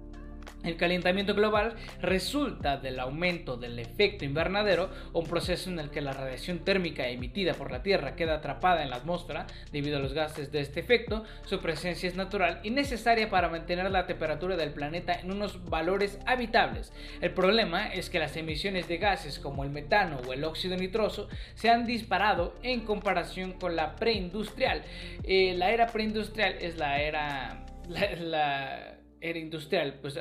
El 0.66 0.78
calentamiento 0.78 1.36
global 1.36 1.76
resulta 2.02 2.78
del 2.78 3.00
aumento 3.00 3.56
del 3.56 3.78
efecto 3.78 4.26
invernadero, 4.26 4.90
un 5.14 5.26
proceso 5.28 5.70
en 5.70 5.78
el 5.78 5.92
que 5.92 6.02
la 6.02 6.12
radiación 6.12 6.60
térmica 6.60 7.08
emitida 7.08 7.54
por 7.54 7.72
la 7.72 7.84
Tierra 7.84 8.16
queda 8.16 8.36
atrapada 8.36 8.82
en 8.82 8.90
la 8.90 8.96
atmósfera 8.96 9.46
debido 9.72 9.98
a 9.98 10.00
los 10.00 10.14
gases 10.14 10.52
de 10.52 10.62
este 10.62 10.80
efecto. 10.80 11.24
Su 11.46 11.60
presencia 11.60 12.10
es 12.10 12.16
natural 12.16 12.62
y 12.64 12.72
necesaria 12.72 13.30
para 13.30 13.50
mantener 13.50 13.92
la 13.92 14.08
temperatura 14.08 14.58
del 14.58 14.74
planeta 14.74 15.14
en 15.14 15.32
unos 15.32 15.70
valores 15.70 16.18
habitables. 16.26 16.92
El 17.22 17.32
problema 17.32 17.94
es 17.94 18.10
que 18.10 18.18
las 18.18 18.36
emisiones 18.36 18.88
de 18.88 18.98
gases 18.98 19.38
como 19.38 19.64
el 19.64 19.70
metano 19.70 20.18
o 20.28 20.34
el 20.34 20.44
óxido 20.44 20.76
nitroso 20.76 21.30
se 21.54 21.70
han 21.70 21.86
disparado 21.86 22.56
en 22.64 22.82
comparación 22.82 23.54
con 23.54 23.76
la 23.76 23.96
preindustrial. 23.96 24.84
Eh, 25.24 25.54
la 25.56 25.70
era 25.70 25.88
preindustrial 25.88 26.56
es 26.60 26.78
la 26.78 27.00
era... 27.02 27.66
la 28.20 28.95
era 29.30 29.40
industrial, 29.40 29.96
pues 30.02 30.20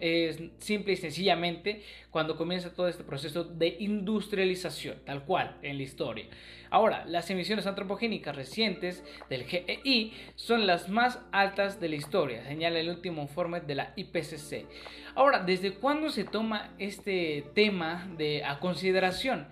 es 0.00 0.40
simple 0.58 0.92
y 0.92 0.96
sencillamente 0.96 1.82
cuando 2.10 2.36
comienza 2.36 2.72
todo 2.72 2.88
este 2.88 3.04
proceso 3.04 3.44
de 3.44 3.76
industrialización, 3.80 4.98
tal 5.04 5.24
cual 5.24 5.56
en 5.62 5.76
la 5.76 5.82
historia. 5.82 6.26
Ahora, 6.70 7.04
las 7.06 7.28
emisiones 7.30 7.66
antropogénicas 7.66 8.34
recientes 8.34 9.04
del 9.28 9.44
GEI 9.44 10.12
son 10.34 10.66
las 10.66 10.88
más 10.88 11.20
altas 11.32 11.80
de 11.80 11.88
la 11.88 11.96
historia, 11.96 12.44
señala 12.44 12.78
el 12.78 12.88
último 12.88 13.22
informe 13.22 13.60
de 13.60 13.74
la 13.74 13.92
IPCC. 13.96 14.66
Ahora, 15.14 15.40
¿desde 15.40 15.74
cuándo 15.74 16.10
se 16.10 16.24
toma 16.24 16.74
este 16.78 17.44
tema 17.54 18.06
de, 18.16 18.44
a 18.44 18.60
consideración? 18.60 19.46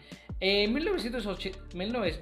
En 0.46 0.74
1819 0.74 2.20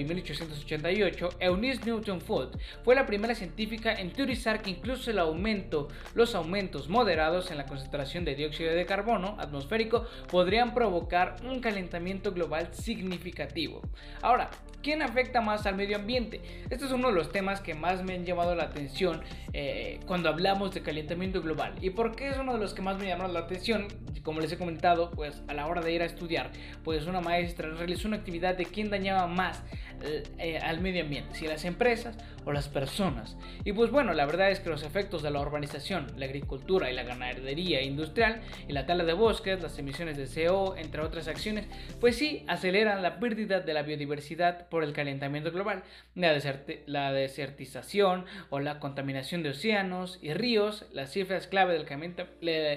y 0.00 0.04
1888, 0.06 1.28
Eunice 1.38 1.84
Newton 1.84 2.22
Foote 2.22 2.56
fue 2.82 2.94
la 2.94 3.04
primera 3.04 3.34
científica 3.34 3.92
en 3.92 4.10
teorizar 4.10 4.62
que 4.62 4.70
incluso 4.70 5.10
el 5.10 5.18
aumento, 5.18 5.88
los 6.14 6.34
aumentos 6.34 6.88
moderados 6.88 7.50
en 7.50 7.58
la 7.58 7.66
concentración 7.66 8.24
de 8.24 8.34
dióxido 8.34 8.72
de 8.72 8.86
carbono 8.86 9.36
atmosférico 9.38 10.06
podrían 10.30 10.72
provocar 10.72 11.36
un 11.44 11.60
calentamiento 11.60 12.32
global 12.32 12.72
significativo. 12.72 13.82
Ahora, 14.22 14.48
¿quién 14.82 15.02
afecta 15.02 15.42
más 15.42 15.66
al 15.66 15.76
medio 15.76 15.96
ambiente? 15.96 16.40
Este 16.70 16.86
es 16.86 16.90
uno 16.90 17.08
de 17.08 17.14
los 17.16 17.30
temas 17.30 17.60
que 17.60 17.74
más 17.74 18.02
me 18.02 18.14
han 18.14 18.24
llamado 18.24 18.54
la 18.54 18.64
atención 18.64 19.20
eh, 19.52 20.00
cuando 20.06 20.30
hablamos 20.30 20.72
de 20.72 20.80
calentamiento 20.80 21.42
global. 21.42 21.74
¿Y 21.82 21.90
por 21.90 22.16
qué 22.16 22.28
es 22.28 22.38
uno 22.38 22.54
de 22.54 22.60
los 22.60 22.72
que 22.72 22.80
más 22.80 22.98
me 22.98 23.06
llamaron 23.06 23.34
la 23.34 23.40
atención? 23.40 23.88
Como 24.22 24.40
les 24.40 24.50
he 24.52 24.56
comentado, 24.56 25.10
pues 25.10 25.42
a 25.48 25.54
la 25.54 25.66
hora 25.66 25.82
de 25.82 25.92
ir 25.92 26.00
a 26.00 26.06
estudiar, 26.06 26.50
pues 26.82 26.93
una 27.06 27.20
maestra 27.20 27.68
realizó 27.70 28.08
una 28.08 28.18
actividad 28.18 28.56
de 28.56 28.66
quién 28.66 28.90
dañaba 28.90 29.26
más 29.26 29.62
eh, 30.02 30.22
eh, 30.38 30.58
al 30.58 30.80
medio 30.80 31.02
ambiente, 31.02 31.34
si 31.34 31.46
las 31.46 31.64
empresas 31.64 32.16
o 32.44 32.52
las 32.52 32.68
personas. 32.68 33.36
Y 33.64 33.72
pues 33.72 33.90
bueno, 33.90 34.12
la 34.12 34.26
verdad 34.26 34.50
es 34.50 34.60
que 34.60 34.68
los 34.68 34.82
efectos 34.82 35.22
de 35.22 35.30
la 35.30 35.40
urbanización, 35.40 36.12
la 36.16 36.26
agricultura 36.26 36.90
y 36.90 36.94
la 36.94 37.04
ganadería 37.04 37.80
industrial 37.80 38.42
y 38.68 38.72
la 38.72 38.84
tala 38.86 39.04
de 39.04 39.14
bosques, 39.14 39.62
las 39.62 39.78
emisiones 39.78 40.18
de 40.18 40.26
CO, 40.26 40.76
entre 40.76 41.00
otras 41.00 41.26
acciones, 41.26 41.66
pues 42.00 42.16
sí 42.16 42.44
aceleran 42.48 43.02
la 43.02 43.18
pérdida 43.18 43.60
de 43.60 43.72
la 43.72 43.82
biodiversidad 43.82 44.68
por 44.68 44.84
el 44.84 44.92
calentamiento 44.92 45.50
global, 45.50 45.84
la, 46.14 46.38
la 46.86 47.12
desertización 47.12 48.26
o 48.50 48.60
la 48.60 48.80
contaminación 48.80 49.42
de 49.42 49.50
océanos 49.50 50.18
y 50.20 50.34
ríos, 50.34 50.84
las 50.92 51.12
cifras 51.12 51.46
clave 51.46 51.72
del 51.72 51.86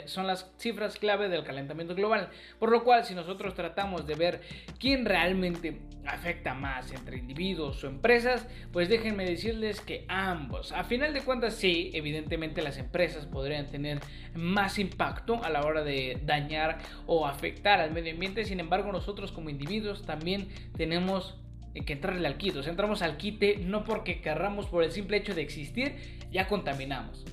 son 0.05 0.27
las 0.27 0.49
cifras 0.57 0.97
clave 0.97 1.27
del 1.27 1.43
calentamiento 1.43 1.95
global, 1.95 2.29
por 2.59 2.71
lo 2.71 2.85
cual 2.85 3.03
si 3.03 3.15
nosotros 3.15 3.53
tratamos 3.53 4.06
de 4.07 4.15
ver 4.15 4.41
quién 4.79 5.05
realmente 5.05 5.81
afecta 6.07 6.53
más 6.53 6.91
entre 6.91 7.17
individuos 7.17 7.83
o 7.83 7.87
empresas, 7.87 8.47
pues 8.71 8.89
déjenme 8.89 9.25
decirles 9.25 9.81
que 9.81 10.05
ambos. 10.07 10.71
A 10.71 10.83
final 10.83 11.13
de 11.13 11.21
cuentas, 11.21 11.55
sí, 11.55 11.91
evidentemente 11.93 12.61
las 12.61 12.77
empresas 12.77 13.25
podrían 13.25 13.67
tener 13.67 13.99
más 14.33 14.79
impacto 14.79 15.43
a 15.43 15.49
la 15.49 15.63
hora 15.63 15.83
de 15.83 16.19
dañar 16.23 16.79
o 17.05 17.27
afectar 17.27 17.79
al 17.79 17.91
medio 17.91 18.13
ambiente, 18.13 18.45
sin 18.45 18.59
embargo 18.59 18.91
nosotros 18.91 19.31
como 19.31 19.49
individuos 19.49 20.05
también 20.05 20.47
tenemos 20.75 21.37
que 21.85 21.93
entrarle 21.93 22.27
al 22.27 22.37
quite. 22.37 22.59
O 22.59 22.63
sea, 22.63 22.71
entramos 22.71 23.01
al 23.01 23.17
quite 23.17 23.57
no 23.57 23.83
porque 23.83 24.21
querramos 24.21 24.67
por 24.67 24.83
el 24.83 24.91
simple 24.91 25.17
hecho 25.17 25.35
de 25.35 25.41
existir, 25.41 25.95
ya 26.31 26.47
contaminamos. 26.47 27.25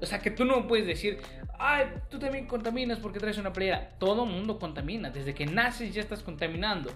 O 0.00 0.06
sea, 0.06 0.20
que 0.20 0.30
tú 0.30 0.44
no 0.44 0.66
puedes 0.66 0.86
decir, 0.86 1.18
ay, 1.58 1.86
tú 2.10 2.18
también 2.18 2.46
contaminas 2.46 2.98
porque 2.98 3.18
traes 3.18 3.38
una 3.38 3.52
playera. 3.52 3.90
Todo 3.98 4.26
mundo 4.26 4.58
contamina. 4.58 5.10
Desde 5.10 5.34
que 5.34 5.46
naces 5.46 5.94
ya 5.94 6.00
estás 6.00 6.22
contaminando. 6.22 6.90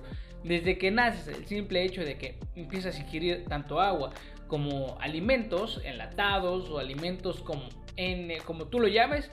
Desde 0.44 0.78
que 0.78 0.90
naces, 0.90 1.28
el 1.28 1.46
simple 1.46 1.84
hecho 1.84 2.02
de 2.02 2.16
que 2.16 2.38
empiezas 2.56 2.96
a 2.96 3.00
ingerir 3.00 3.44
tanto 3.46 3.80
agua 3.80 4.12
como 4.48 4.98
alimentos 5.00 5.80
enlatados 5.84 6.70
o 6.70 6.78
alimentos 6.78 7.40
como, 7.40 7.68
en, 7.96 8.42
como 8.44 8.66
tú 8.66 8.80
lo 8.80 8.88
llames, 8.88 9.30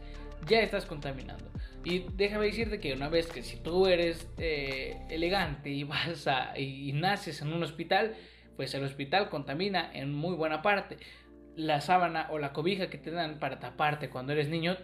ya 0.47 0.59
estás 0.59 0.85
contaminando. 0.85 1.49
Y 1.83 2.05
déjame 2.15 2.45
decirte 2.45 2.79
que 2.79 2.93
una 2.93 3.07
vez 3.07 3.27
que 3.27 3.43
si 3.43 3.57
tú 3.57 3.87
eres 3.87 4.29
eh, 4.37 4.97
elegante 5.09 5.69
y 5.69 5.83
vas 5.83 6.27
a, 6.27 6.57
y 6.59 6.91
naces 6.93 7.41
en 7.41 7.53
un 7.53 7.63
hospital, 7.63 8.15
pues 8.57 8.73
el 8.73 8.83
hospital 8.83 9.29
contamina 9.29 9.89
en 9.93 10.13
muy 10.13 10.35
buena 10.35 10.61
parte. 10.61 10.97
La 11.55 11.81
sábana 11.81 12.27
o 12.29 12.39
la 12.39 12.53
cobija 12.53 12.89
que 12.89 12.97
te 12.97 13.11
dan 13.11 13.39
para 13.39 13.59
taparte 13.59 14.09
cuando 14.09 14.33
eres 14.33 14.49
niño 14.49 14.77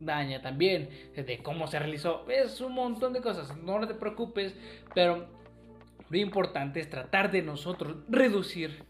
daña 0.00 0.42
también, 0.42 0.88
de 1.14 1.38
cómo 1.42 1.66
se 1.66 1.78
realizó, 1.78 2.28
es 2.28 2.60
un 2.60 2.72
montón 2.72 3.12
de 3.12 3.20
cosas, 3.20 3.56
no 3.58 3.86
te 3.86 3.94
preocupes, 3.94 4.54
pero 4.94 5.26
lo 6.10 6.18
importante 6.18 6.80
es 6.80 6.90
tratar 6.90 7.30
de 7.30 7.42
nosotros 7.42 7.96
reducir 8.08 8.84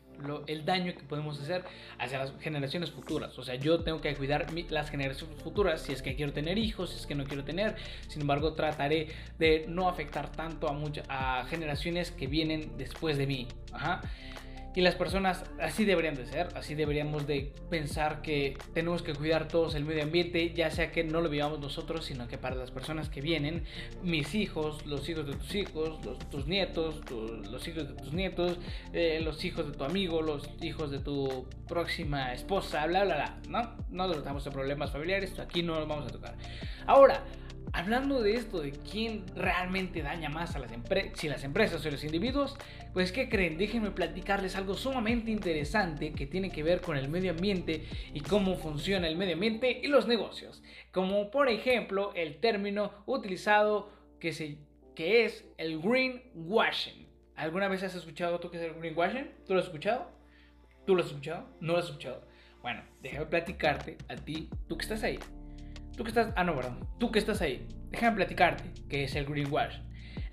el 0.47 0.65
daño 0.65 0.95
que 0.95 1.03
podemos 1.03 1.41
hacer 1.41 1.65
hacia 1.99 2.19
las 2.19 2.33
generaciones 2.41 2.91
futuras. 2.91 3.39
O 3.39 3.43
sea, 3.43 3.57
yo 3.57 3.83
tengo 3.83 4.01
que 4.01 4.15
cuidar 4.15 4.47
las 4.71 4.91
generaciones 4.91 5.39
futuras 5.43 5.83
si 5.83 5.93
es 5.93 6.03
que 6.03 6.15
quiero 6.15 6.33
tener 6.33 6.59
hijos, 6.59 6.91
si 6.91 6.97
es 6.97 7.07
que 7.07 7.15
no 7.15 7.25
quiero 7.25 7.45
tener. 7.45 7.77
Sin 8.09 8.23
embargo, 8.23 8.55
trataré 8.55 9.09
de 9.39 9.67
no 9.69 9.89
afectar 9.89 10.31
tanto 10.31 10.69
a, 10.69 10.73
muchas 10.73 11.05
a 11.09 11.45
generaciones 11.49 12.11
que 12.11 12.27
vienen 12.27 12.77
después 12.79 13.19
de 13.19 13.27
mí. 13.27 13.49
Ajá. 13.73 14.01
Y 14.75 14.81
las 14.81 14.97
personas 14.97 15.45
así 15.61 15.85
deberían 15.85 16.17
de 16.17 16.27
ser, 16.27 16.49
así 16.57 16.75
deberíamos 16.75 17.29
de 17.29 17.53
pensar 17.71 18.23
que 18.23 18.59
tenemos 18.73 19.03
que 19.03 19.15
cuidar 19.15 19.47
todos 19.47 19.77
el 19.77 19.85
medio 19.85 20.03
ambiente, 20.03 20.53
ya 20.53 20.71
sea 20.71 20.91
que 20.91 21.05
no 21.05 21.21
lo 21.21 21.29
vivamos 21.29 21.61
nosotros, 21.61 22.05
sino 22.07 22.27
que 22.27 22.39
para 22.39 22.57
las 22.57 22.73
personas 22.73 23.09
que 23.09 23.21
vienen, 23.21 23.65
mis 24.03 24.35
hijos, 24.35 24.85
los 24.85 25.09
hijos 25.09 25.27
de 25.27 25.35
tus 25.35 25.55
hijos, 25.55 26.05
los, 26.05 26.19
tus 26.29 26.49
nietos, 26.49 27.01
los 27.51 27.69
hijos 27.69 27.89
de 27.89 27.95
tus 27.95 28.13
nietos, 28.13 28.59
eh, 28.93 29.21
los 29.23 29.45
hijos 29.45 29.71
de 29.71 29.77
tu 29.77 29.85
amigo, 29.85 30.23
los 30.23 30.51
hijos 30.61 30.91
de 30.91 30.99
tu 30.99 31.49
próxima 31.69 32.33
esposa, 32.33 32.85
bla, 32.87 33.05
bla, 33.05 33.15
bla, 33.15 33.39
¿no? 33.49 33.85
No 33.91 34.11
tratamos 34.11 34.45
de 34.45 34.51
problemas 34.51 34.91
familiares, 34.91 35.39
aquí 35.39 35.63
no 35.63 35.79
lo 35.79 35.87
vamos 35.87 36.07
a 36.07 36.11
tocar. 36.11 36.35
Ahora, 36.87 37.23
hablando 37.75 38.23
de 38.23 38.35
esto, 38.35 38.63
de 38.63 38.71
quién 38.71 39.27
realmente 39.35 40.01
daña 40.01 40.29
más 40.29 40.55
a 40.55 40.61
las 40.61 40.71
empresas, 40.71 41.19
si 41.19 41.29
las 41.29 41.43
empresas 41.43 41.85
o 41.85 41.91
los 41.91 42.05
individuos, 42.05 42.57
pues 42.93 43.11
¿qué 43.11 43.29
creen? 43.29 43.59
Déjenme 43.59 43.91
platicarles 43.91 44.55
algo 44.55 44.75
sumamente 44.75 45.33
interesante 45.33 46.13
que 46.13 46.27
tiene 46.27 46.51
que 46.51 46.63
ver 46.63 46.81
con 46.81 46.97
el 46.97 47.09
medio 47.09 47.33
ambiente 47.33 47.85
y 48.15 48.21
cómo 48.21 48.55
funciona 48.55 49.09
el 49.09 49.17
medio 49.17 49.35
ambiente 49.35 49.81
y 49.83 49.89
los 49.89 50.07
negocios. 50.07 50.63
Como 50.93 51.33
por 51.33 51.49
ejemplo 51.49 52.13
el 52.15 52.37
término 52.37 52.93
utilizado 53.07 53.91
que, 54.21 54.33
se, 54.33 54.59
que 54.95 55.25
es 55.25 55.45
el 55.59 55.81
greenwashing. 55.81 57.09
¿Alguna 57.35 57.67
vez 57.67 57.83
has 57.83 57.97
escuchado 57.97 58.39
tú 58.39 58.53
que 58.53 58.59
es 58.59 58.63
el 58.63 58.75
greenwashing? 58.75 59.33
¿Tú 59.49 59.55
lo 59.55 59.59
has 59.59 59.67
escuchado? 59.67 60.13
¿Tú 60.87 60.95
lo 60.95 61.03
has 61.03 61.09
escuchado? 61.09 61.49
¿No 61.61 61.73
lo 61.73 61.79
has 61.81 61.87
escuchado? 61.87 62.25
Bueno, 62.63 62.83
déjame 63.03 63.27
platicarte 63.27 63.99
a 64.09 64.15
ti, 64.15 64.49
tú 64.69 64.77
que 64.77 64.83
estás 64.83 65.03
ahí. 65.03 65.19
Tú 65.97 66.03
que 66.03 66.11
estás, 66.11 66.33
ah 66.37 66.45
no, 66.45 66.57
perdón, 66.57 66.89
tú 66.99 67.11
que 67.13 67.19
estás 67.19 67.41
ahí. 67.41 67.69
Déjame 67.91 68.17
platicarte 68.17 68.65
qué 68.89 69.05
es 69.05 69.15
el 69.15 69.27
greenwash. 69.27 69.79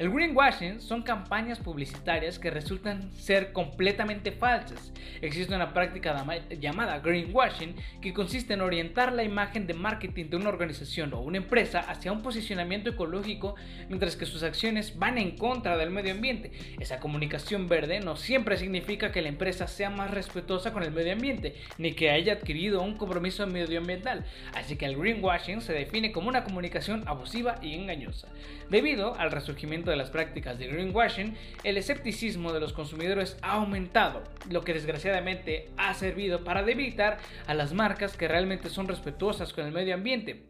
El 0.01 0.09
greenwashing 0.09 0.81
son 0.81 1.03
campañas 1.03 1.59
publicitarias 1.59 2.39
que 2.39 2.49
resultan 2.49 3.11
ser 3.13 3.53
completamente 3.53 4.31
falsas. 4.31 4.91
Existe 5.21 5.53
una 5.53 5.75
práctica 5.75 6.25
llamada 6.59 6.97
greenwashing 7.01 7.75
que 8.01 8.11
consiste 8.11 8.55
en 8.55 8.61
orientar 8.61 9.13
la 9.13 9.23
imagen 9.23 9.67
de 9.67 9.75
marketing 9.75 10.31
de 10.31 10.37
una 10.37 10.49
organización 10.49 11.13
o 11.13 11.19
una 11.19 11.37
empresa 11.37 11.81
hacia 11.81 12.11
un 12.11 12.23
posicionamiento 12.23 12.89
ecológico 12.89 13.53
mientras 13.89 14.15
que 14.15 14.25
sus 14.25 14.41
acciones 14.41 14.97
van 14.97 15.19
en 15.19 15.37
contra 15.37 15.77
del 15.77 15.91
medio 15.91 16.13
ambiente. 16.13 16.51
Esa 16.79 16.99
comunicación 16.99 17.67
verde 17.67 17.99
no 17.99 18.15
siempre 18.15 18.57
significa 18.57 19.11
que 19.11 19.21
la 19.21 19.29
empresa 19.29 19.67
sea 19.67 19.91
más 19.91 20.09
respetuosa 20.09 20.73
con 20.73 20.81
el 20.81 20.89
medio 20.89 21.13
ambiente 21.13 21.57
ni 21.77 21.93
que 21.93 22.09
haya 22.09 22.33
adquirido 22.33 22.81
un 22.81 22.97
compromiso 22.97 23.45
medioambiental. 23.45 24.25
Así 24.55 24.77
que 24.77 24.87
el 24.87 24.97
greenwashing 24.97 25.61
se 25.61 25.73
define 25.73 26.11
como 26.11 26.27
una 26.27 26.43
comunicación 26.43 27.03
abusiva 27.05 27.59
y 27.61 27.75
engañosa. 27.75 28.29
Debido 28.71 29.13
al 29.19 29.29
resurgimiento 29.31 29.90
de 29.91 29.97
las 29.97 30.09
prácticas 30.09 30.57
de 30.57 30.67
greenwashing, 30.67 31.35
el 31.63 31.77
escepticismo 31.77 32.51
de 32.51 32.59
los 32.59 32.73
consumidores 32.73 33.37
ha 33.41 33.53
aumentado, 33.53 34.23
lo 34.49 34.63
que 34.63 34.73
desgraciadamente 34.73 35.69
ha 35.77 35.93
servido 35.93 36.43
para 36.43 36.63
debilitar 36.63 37.19
a 37.45 37.53
las 37.53 37.73
marcas 37.73 38.17
que 38.17 38.27
realmente 38.27 38.69
son 38.69 38.87
respetuosas 38.87 39.53
con 39.53 39.65
el 39.65 39.71
medio 39.71 39.93
ambiente. 39.93 40.43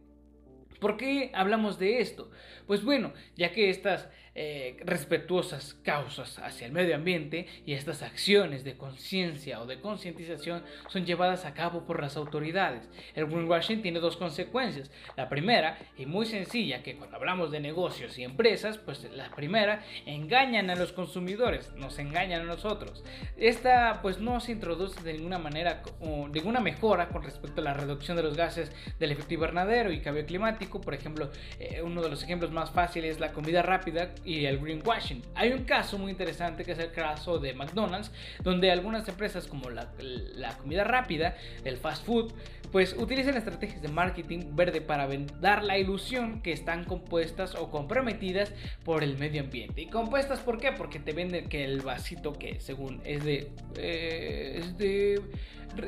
¿Por 0.80 0.98
qué 0.98 1.32
hablamos 1.36 1.78
de 1.78 2.00
esto? 2.00 2.32
Pues 2.66 2.84
bueno, 2.84 3.14
ya 3.36 3.52
que 3.52 3.70
estas 3.70 4.10
eh, 4.34 4.78
respetuosas 4.86 5.76
causas 5.84 6.40
hacia 6.40 6.66
el 6.66 6.72
medio 6.72 6.96
ambiente 6.96 7.48
y 7.66 7.74
estas 7.74 8.02
acciones 8.02 8.64
de 8.64 8.78
conciencia 8.78 9.62
o 9.62 9.66
de 9.66 9.82
concientización 9.82 10.64
son 10.88 11.06
llevadas 11.06 11.44
a 11.44 11.54
cabo 11.54 11.86
por 11.86 12.02
las 12.02 12.16
autoridades. 12.16 12.88
El 13.14 13.26
greenwashing 13.26 13.82
tiene 13.82 14.00
dos 14.00 14.16
consecuencias. 14.16 14.90
La 15.18 15.28
primera, 15.28 15.78
y 15.98 16.06
muy 16.06 16.26
sencilla, 16.26 16.82
que 16.82 16.96
cuando 16.96 17.18
hablamos 17.18 17.52
de 17.52 17.60
negocios 17.60 18.18
y 18.18 18.24
empresas, 18.24 18.78
pues 18.78 19.04
la 19.12 19.30
primera, 19.32 19.84
engañan 20.06 20.70
a 20.70 20.76
los 20.76 20.94
consumidores, 20.94 21.74
nos 21.76 22.00
engañan 22.00 22.42
a 22.42 22.46
nosotros. 22.46 23.04
Esta 23.38 24.00
pues 24.02 24.20
no 24.20 24.40
se 24.40 24.54
introduce 24.54 25.02
de 25.04 25.14
ninguna 25.14 25.40
manera 25.40 25.84
o 26.00 26.28
ninguna 26.28 26.62
mejora 26.62 27.10
con 27.10 27.24
respecto 27.24 27.62
a 27.62 27.66
la 27.66 27.74
reducción 27.74 28.16
de 28.16 28.24
los 28.24 28.38
gases 28.38 28.72
del 29.00 29.12
efecto 29.12 29.34
invernadero 29.34 29.92
y 29.92 30.00
cambio 30.00 30.26
climático. 30.26 30.80
Por 30.80 30.94
ejemplo, 30.94 31.30
eh, 31.60 31.82
uno 31.82 32.02
de 32.02 32.10
los 32.10 32.24
ejemplos 32.24 32.52
más 32.52 32.72
fáciles 32.72 33.16
es 33.16 33.20
la 33.20 33.34
comida 33.34 33.62
rápida 33.62 34.14
y 34.24 34.46
el 34.46 34.60
greenwashing. 34.60 35.22
Hay 35.36 35.52
un 35.52 35.64
caso 35.64 35.98
muy 35.98 36.12
interesante 36.12 36.64
que 36.64 36.74
es 36.74 36.80
el 36.80 36.92
caso 36.92 37.40
de 37.40 37.54
McDonald's, 37.54 38.12
donde 38.44 38.72
algunas 38.72 39.08
empresas 39.08 39.48
como 39.48 39.70
la, 39.70 39.92
comida 40.58 40.84
rápida, 40.84 41.36
el 41.64 41.78
fast 41.78 42.06
food, 42.06 42.34
pues 42.72 42.96
utilizan 42.98 43.36
estrategias 43.36 43.82
de 43.82 43.90
marketing 43.90 44.56
verde 44.56 44.82
para 44.82 45.08
dar 45.40 45.64
la 45.64 45.78
ilusión 45.78 46.42
que 46.42 46.54
están 46.54 46.86
compuestas 46.86 47.56
o 47.56 47.70
comprometidas 47.70 48.54
por 48.84 49.04
el 49.04 49.18
medio 49.18 49.42
ambiente. 49.42 49.82
¿Y 49.82 49.88
compuestas 49.88 50.40
por 50.40 50.58
qué? 50.58 50.72
Porque 50.72 51.00
te 51.00 51.12
venden 51.12 51.50
que 51.50 51.66
el 51.66 51.82
vasito 51.82 52.34
que 52.34 52.60
según 52.60 53.02
es 53.04 53.24
de... 53.24 53.52
Eh, 53.76 54.60
es 54.60 54.78
de 54.78 55.22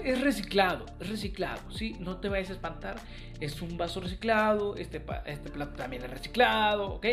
es 0.03 0.21
reciclado, 0.21 0.85
es 0.99 1.09
reciclado, 1.09 1.61
¿sí? 1.71 1.95
No 1.99 2.17
te 2.17 2.29
vayas 2.29 2.49
a 2.49 2.53
espantar, 2.53 2.95
es 3.39 3.61
un 3.61 3.77
vaso 3.77 3.99
reciclado, 3.99 4.75
este, 4.75 5.01
este 5.25 5.49
plato 5.49 5.73
también 5.75 6.03
es 6.03 6.09
reciclado, 6.09 6.93
¿ok? 6.93 7.05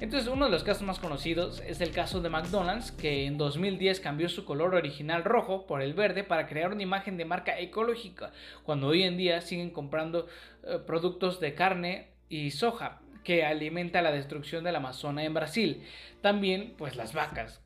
Entonces 0.00 0.28
uno 0.28 0.46
de 0.46 0.50
los 0.50 0.64
casos 0.64 0.82
más 0.82 0.98
conocidos 0.98 1.62
es 1.66 1.80
el 1.80 1.90
caso 1.90 2.20
de 2.20 2.30
McDonald's, 2.30 2.92
que 2.92 3.26
en 3.26 3.38
2010 3.38 4.00
cambió 4.00 4.28
su 4.28 4.44
color 4.44 4.74
original 4.74 5.24
rojo 5.24 5.66
por 5.66 5.82
el 5.82 5.94
verde 5.94 6.24
para 6.24 6.46
crear 6.46 6.72
una 6.72 6.82
imagen 6.82 7.16
de 7.16 7.24
marca 7.24 7.58
ecológica, 7.58 8.32
cuando 8.64 8.88
hoy 8.88 9.02
en 9.02 9.16
día 9.16 9.40
siguen 9.40 9.70
comprando 9.70 10.26
eh, 10.64 10.78
productos 10.86 11.40
de 11.40 11.54
carne 11.54 12.08
y 12.28 12.50
soja 12.50 13.00
que 13.24 13.44
alimenta 13.44 14.02
la 14.02 14.12
destrucción 14.12 14.64
del 14.64 14.76
Amazonas 14.76 15.24
en 15.24 15.34
Brasil. 15.34 15.82
También, 16.20 16.74
pues 16.76 16.94
las 16.94 17.14
vacas, 17.14 17.60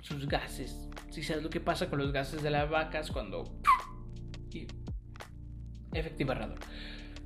sus 0.00 0.26
gases. 0.26 0.88
Si 1.10 1.22
sabes 1.22 1.42
lo 1.42 1.50
que 1.50 1.60
pasa 1.60 1.88
con 1.88 1.98
los 1.98 2.12
gases 2.12 2.42
de 2.42 2.50
las 2.50 2.68
vacas 2.68 3.10
cuando... 3.10 3.44
Efecto 5.92 6.22
invernador. 6.22 6.58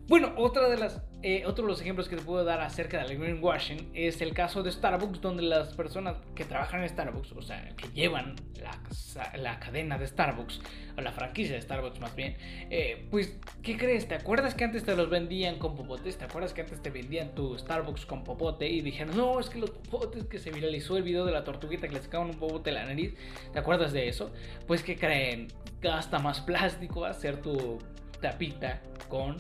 Bueno, 0.07 0.35
otra 0.37 0.69
de 0.69 0.77
las, 0.77 1.01
eh, 1.23 1.45
otro 1.47 1.65
de 1.65 1.71
los 1.71 1.81
ejemplos 1.81 2.11
que 2.11 2.17
te 2.17 2.23
puedo 2.23 2.45
dar 2.45 2.61
acerca 2.61 3.03
del 3.03 3.19
greenwashing 3.19 3.91
es 3.95 4.21
el 4.21 4.35
caso 4.35 4.63
de 4.63 4.71
Starbucks, 4.71 5.23
donde 5.23 5.43
las 5.43 5.73
personas 5.73 6.19
que 6.35 6.45
trabajan 6.45 6.83
en 6.83 6.91
Starbucks, 6.91 7.33
o 7.33 7.41
sea, 7.41 7.75
que 7.75 7.89
llevan 7.95 8.37
la, 8.61 9.33
la 9.39 9.59
cadena 9.59 9.97
de 9.97 10.07
Starbucks, 10.07 10.61
o 10.99 11.01
la 11.01 11.11
franquicia 11.11 11.55
de 11.55 11.63
Starbucks 11.63 12.01
más 12.01 12.15
bien, 12.15 12.37
eh, 12.69 13.07
pues, 13.11 13.39
¿qué 13.63 13.79
crees? 13.79 14.07
¿Te 14.07 14.15
acuerdas 14.15 14.55
que 14.55 14.65
antes 14.65 14.85
te 14.85 14.95
los 14.95 15.09
vendían 15.09 15.59
con 15.59 15.75
popotes? 15.75 16.19
¿Te 16.19 16.27
acuerdas 16.27 16.53
que 16.53 16.61
antes 16.61 16.83
te 16.83 16.91
vendían 16.91 17.35
tu 17.35 17.57
Starbucks 17.57 18.05
con 18.05 18.25
popote 18.25 18.69
y 18.69 18.83
dijeron, 18.83 19.17
no, 19.17 19.41
es 19.41 19.49
que 19.49 19.59
los 19.59 19.71
popotes 19.71 20.25
que 20.25 20.39
se 20.39 20.51
viralizó 20.51 20.99
el 20.99 21.03
video 21.03 21.25
de 21.25 21.33
la 21.33 21.45
tortuguita 21.45 21.89
que 21.89 21.95
le 21.95 22.03
sacaban 22.03 22.29
un 22.29 22.39
popote 22.39 22.69
en 22.69 22.77
la 22.77 22.85
nariz, 22.85 23.15
¿te 23.55 23.59
acuerdas 23.59 23.95
de 23.95 24.07
eso? 24.09 24.31
Pues, 24.67 24.83
¿qué 24.83 24.99
creen? 24.99 25.49
Gasta 25.81 26.19
más 26.19 26.43
plástico 26.43 27.07
hacer 27.07 27.41
tu 27.41 27.79
tapita 28.21 28.81
con 29.09 29.37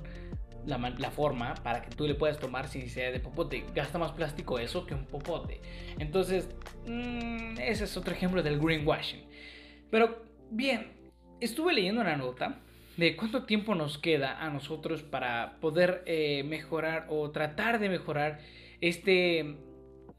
la, 0.66 1.10
forma 1.10 1.54
para 1.54 1.82
que 1.82 1.90
tú 1.90 2.06
le 2.06 2.14
puedas 2.14 2.38
tomar 2.38 2.68
sin 2.68 2.88
sea 2.88 3.10
de 3.10 3.20
popote. 3.20 3.64
Gasta 3.74 3.98
más 3.98 4.12
plástico 4.12 4.58
eso 4.58 4.86
que 4.86 4.94
un 4.94 5.06
popote. 5.06 5.60
Entonces, 5.98 6.48
mm, 6.86 7.58
ese 7.60 7.84
es 7.84 7.96
otro 7.96 8.14
ejemplo 8.14 8.42
del 8.42 8.58
greenwashing. 8.58 9.24
Pero 9.90 10.24
bien, 10.50 10.92
estuve 11.40 11.72
leyendo 11.72 12.00
una 12.00 12.16
nota 12.16 12.60
de 12.96 13.16
cuánto 13.16 13.44
tiempo 13.44 13.74
nos 13.74 13.98
queda 13.98 14.40
a 14.40 14.50
nosotros 14.50 15.02
para 15.02 15.58
poder 15.60 16.02
eh, 16.06 16.44
mejorar 16.44 17.06
o 17.08 17.30
tratar 17.30 17.78
de 17.78 17.88
mejorar 17.88 18.40
este, 18.80 19.40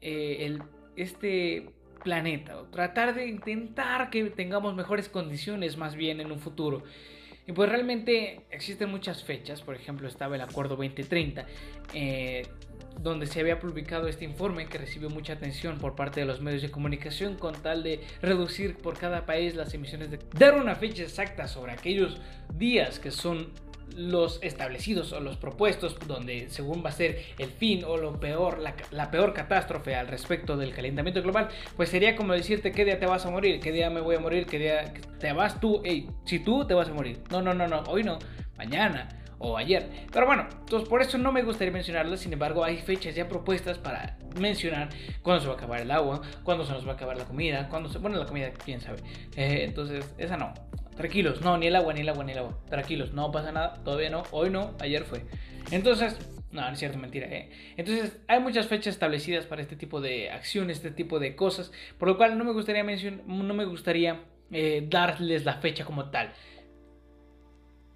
eh, 0.00 0.36
el, 0.40 0.62
este 0.96 1.70
planeta, 2.04 2.60
o 2.60 2.64
tratar 2.66 3.14
de 3.14 3.26
intentar 3.26 4.10
que 4.10 4.24
tengamos 4.30 4.74
mejores 4.74 5.08
condiciones 5.08 5.76
más 5.76 5.96
bien 5.96 6.20
en 6.20 6.30
un 6.30 6.38
futuro. 6.38 6.84
Y 7.46 7.52
pues 7.52 7.68
realmente 7.68 8.40
existen 8.50 8.90
muchas 8.90 9.22
fechas, 9.22 9.62
por 9.62 9.76
ejemplo 9.76 10.08
estaba 10.08 10.34
el 10.34 10.42
Acuerdo 10.42 10.76
2030, 10.76 11.46
eh, 11.94 12.46
donde 13.00 13.26
se 13.26 13.38
había 13.38 13.60
publicado 13.60 14.08
este 14.08 14.24
informe 14.24 14.66
que 14.66 14.78
recibió 14.78 15.10
mucha 15.10 15.34
atención 15.34 15.78
por 15.78 15.94
parte 15.94 16.20
de 16.20 16.26
los 16.26 16.40
medios 16.40 16.62
de 16.62 16.70
comunicación 16.70 17.36
con 17.36 17.54
tal 17.54 17.84
de 17.84 18.00
reducir 18.20 18.76
por 18.76 18.98
cada 18.98 19.26
país 19.26 19.54
las 19.54 19.72
emisiones 19.74 20.10
de... 20.10 20.18
Dar 20.36 20.54
una 20.54 20.74
fecha 20.74 21.04
exacta 21.04 21.46
sobre 21.46 21.72
aquellos 21.72 22.18
días 22.54 22.98
que 22.98 23.12
son 23.12 23.52
los 23.94 24.38
establecidos 24.42 25.12
o 25.12 25.20
los 25.20 25.36
propuestos 25.36 25.96
donde 26.06 26.48
según 26.50 26.84
va 26.84 26.90
a 26.90 26.92
ser 26.92 27.22
el 27.38 27.50
fin 27.50 27.84
o 27.84 27.96
lo 27.96 28.18
peor, 28.18 28.60
la, 28.90 29.10
peor 29.10 29.32
catástrofe 29.32 29.94
al 29.94 30.08
respecto 30.08 30.56
del 30.56 30.74
calentamiento 30.74 31.22
global, 31.22 31.48
pues 31.76 31.88
sería 31.88 32.16
como 32.16 32.32
decirte 32.32 32.72
qué 32.72 32.84
día 32.84 32.98
te 32.98 33.06
vas 33.06 33.24
a 33.26 33.30
morir, 33.30 33.60
qué 33.60 33.72
día 33.72 33.90
me 33.90 34.00
voy 34.00 34.16
a 34.16 34.20
morir, 34.20 34.46
qué 34.46 34.58
día 34.58 34.92
te 35.18 35.32
vas 35.32 35.60
tú, 35.60 35.80
hey, 35.84 36.08
si 36.24 36.40
tú 36.40 36.66
te 36.66 36.74
vas 36.74 36.88
a 36.88 36.92
morir. 36.92 37.20
No, 37.30 37.42
no, 37.42 37.54
no, 37.54 37.66
no, 37.66 37.82
hoy 37.88 38.02
no, 38.02 38.18
mañana 38.56 39.08
o 39.38 39.56
ayer. 39.56 40.06
Pero 40.12 40.26
bueno, 40.26 40.46
entonces 40.50 40.88
por 40.88 41.02
eso 41.02 41.18
no 41.18 41.32
me 41.32 41.42
gustaría 41.42 41.72
mencionarlo, 41.72 42.16
sin 42.16 42.32
embargo 42.32 42.64
hay 42.64 42.78
fechas 42.78 43.14
ya 43.14 43.28
propuestas 43.28 43.78
para 43.78 44.18
mencionar 44.38 44.88
cuándo 45.22 45.42
se 45.42 45.48
va 45.48 45.54
a 45.54 45.56
acabar 45.56 45.80
el 45.80 45.90
agua, 45.90 46.22
cuándo 46.42 46.64
se 46.64 46.72
nos 46.72 46.86
va 46.86 46.92
a 46.92 46.94
acabar 46.94 47.16
la 47.16 47.24
comida, 47.24 47.68
cuándo 47.68 47.88
se... 47.88 47.98
Bueno, 47.98 48.18
la 48.18 48.26
comida, 48.26 48.52
quién 48.64 48.80
sabe. 48.80 48.98
Eh, 49.36 49.64
entonces, 49.64 50.14
esa 50.18 50.36
no. 50.36 50.52
Tranquilos, 50.96 51.42
no, 51.42 51.58
ni 51.58 51.66
el 51.66 51.76
agua, 51.76 51.92
ni 51.92 52.00
el 52.00 52.08
agua, 52.08 52.24
ni 52.24 52.32
el 52.32 52.38
agua. 52.38 52.58
Tranquilos, 52.70 53.12
no 53.12 53.30
pasa 53.30 53.52
nada, 53.52 53.82
todavía 53.84 54.08
no, 54.08 54.22
hoy 54.30 54.48
no, 54.48 54.74
ayer 54.80 55.04
fue. 55.04 55.26
Entonces, 55.70 56.16
no, 56.52 56.62
no 56.62 56.72
es 56.72 56.78
cierto, 56.78 56.98
mentira. 56.98 57.26
¿eh? 57.26 57.50
Entonces, 57.76 58.18
hay 58.28 58.40
muchas 58.40 58.66
fechas 58.66 58.94
establecidas 58.94 59.44
para 59.44 59.60
este 59.60 59.76
tipo 59.76 60.00
de 60.00 60.30
acciones, 60.30 60.78
este 60.78 60.90
tipo 60.90 61.18
de 61.18 61.36
cosas, 61.36 61.70
por 61.98 62.08
lo 62.08 62.16
cual 62.16 62.38
no 62.38 62.44
me 62.44 62.52
gustaría 62.52 62.82
mencionar, 62.82 63.26
no 63.26 63.52
me 63.52 63.66
gustaría 63.66 64.22
eh, 64.50 64.86
darles 64.88 65.44
la 65.44 65.54
fecha 65.54 65.84
como 65.84 66.10
tal. 66.10 66.32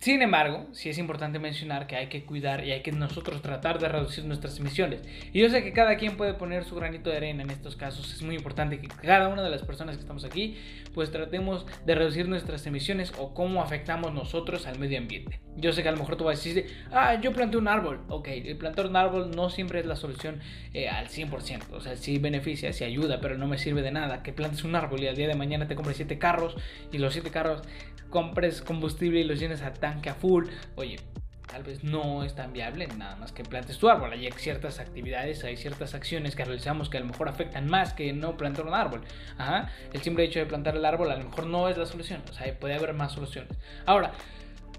Sin 0.00 0.22
embargo, 0.22 0.66
sí 0.72 0.88
es 0.88 0.96
importante 0.96 1.38
mencionar 1.38 1.86
que 1.86 1.94
hay 1.94 2.06
que 2.06 2.24
cuidar 2.24 2.64
y 2.64 2.72
hay 2.72 2.80
que 2.80 2.90
nosotros 2.90 3.42
tratar 3.42 3.78
de 3.78 3.86
reducir 3.86 4.24
nuestras 4.24 4.58
emisiones. 4.58 5.02
Y 5.34 5.40
yo 5.40 5.50
sé 5.50 5.62
que 5.62 5.74
cada 5.74 5.96
quien 5.96 6.16
puede 6.16 6.32
poner 6.32 6.64
su 6.64 6.74
granito 6.74 7.10
de 7.10 7.18
arena 7.18 7.42
en 7.42 7.50
estos 7.50 7.76
casos. 7.76 8.10
Es 8.14 8.22
muy 8.22 8.34
importante 8.34 8.80
que 8.80 8.88
cada 8.88 9.28
una 9.28 9.42
de 9.42 9.50
las 9.50 9.62
personas 9.62 9.96
que 9.96 10.00
estamos 10.00 10.24
aquí, 10.24 10.56
pues 10.94 11.12
tratemos 11.12 11.66
de 11.84 11.94
reducir 11.94 12.26
nuestras 12.28 12.66
emisiones 12.66 13.12
o 13.18 13.34
cómo 13.34 13.62
afectamos 13.62 14.14
nosotros 14.14 14.66
al 14.66 14.78
medio 14.78 14.96
ambiente. 14.96 15.38
Yo 15.60 15.72
sé 15.72 15.82
que 15.82 15.88
a 15.88 15.92
lo 15.92 15.98
mejor 15.98 16.16
tú 16.16 16.24
vas 16.24 16.38
a 16.38 16.42
decir, 16.42 16.66
ah, 16.92 17.20
yo 17.20 17.32
planté 17.32 17.56
un 17.56 17.68
árbol. 17.68 18.00
Ok, 18.08 18.28
el 18.28 18.56
plantar 18.56 18.86
un 18.86 18.96
árbol 18.96 19.30
no 19.34 19.50
siempre 19.50 19.80
es 19.80 19.86
la 19.86 19.96
solución 19.96 20.40
eh, 20.72 20.88
al 20.88 21.08
100%. 21.08 21.72
O 21.72 21.80
sea, 21.80 21.96
sí 21.96 22.18
beneficia, 22.18 22.72
sí 22.72 22.84
ayuda, 22.84 23.20
pero 23.20 23.36
no 23.36 23.46
me 23.46 23.58
sirve 23.58 23.82
de 23.82 23.90
nada 23.90 24.22
que 24.22 24.32
plantes 24.32 24.64
un 24.64 24.74
árbol 24.74 25.02
y 25.02 25.08
al 25.08 25.16
día 25.16 25.28
de 25.28 25.34
mañana 25.34 25.68
te 25.68 25.74
compres 25.74 25.96
7 25.96 26.18
carros 26.18 26.56
y 26.92 26.98
los 26.98 27.12
7 27.12 27.30
carros 27.30 27.62
compres 28.08 28.62
combustible 28.62 29.20
y 29.20 29.24
los 29.24 29.38
llenes 29.38 29.62
a 29.62 29.72
tanque 29.72 30.10
a 30.10 30.14
full. 30.14 30.46
Oye, 30.76 30.98
tal 31.50 31.62
vez 31.64 31.82
no 31.82 32.22
es 32.22 32.34
tan 32.34 32.52
viable 32.52 32.86
nada 32.96 33.16
más 33.16 33.32
que 33.32 33.42
plantes 33.42 33.78
tu 33.78 33.88
árbol. 33.88 34.12
Hay 34.12 34.30
ciertas 34.32 34.78
actividades, 34.78 35.44
hay 35.44 35.56
ciertas 35.56 35.94
acciones 35.94 36.36
que 36.36 36.44
realizamos 36.44 36.88
que 36.88 36.98
a 36.98 37.00
lo 37.00 37.06
mejor 37.06 37.28
afectan 37.28 37.68
más 37.68 37.92
que 37.92 38.12
no 38.12 38.36
plantar 38.36 38.66
un 38.66 38.74
árbol. 38.74 39.02
Ajá. 39.36 39.70
El 39.92 40.00
simple 40.02 40.24
hecho 40.24 40.38
de 40.38 40.46
plantar 40.46 40.76
el 40.76 40.84
árbol 40.84 41.10
a 41.10 41.16
lo 41.16 41.24
mejor 41.24 41.46
no 41.46 41.68
es 41.68 41.76
la 41.76 41.86
solución. 41.86 42.22
O 42.30 42.32
sea, 42.32 42.52
puede 42.58 42.74
haber 42.74 42.94
más 42.94 43.12
soluciones. 43.12 43.52
Ahora, 43.86 44.12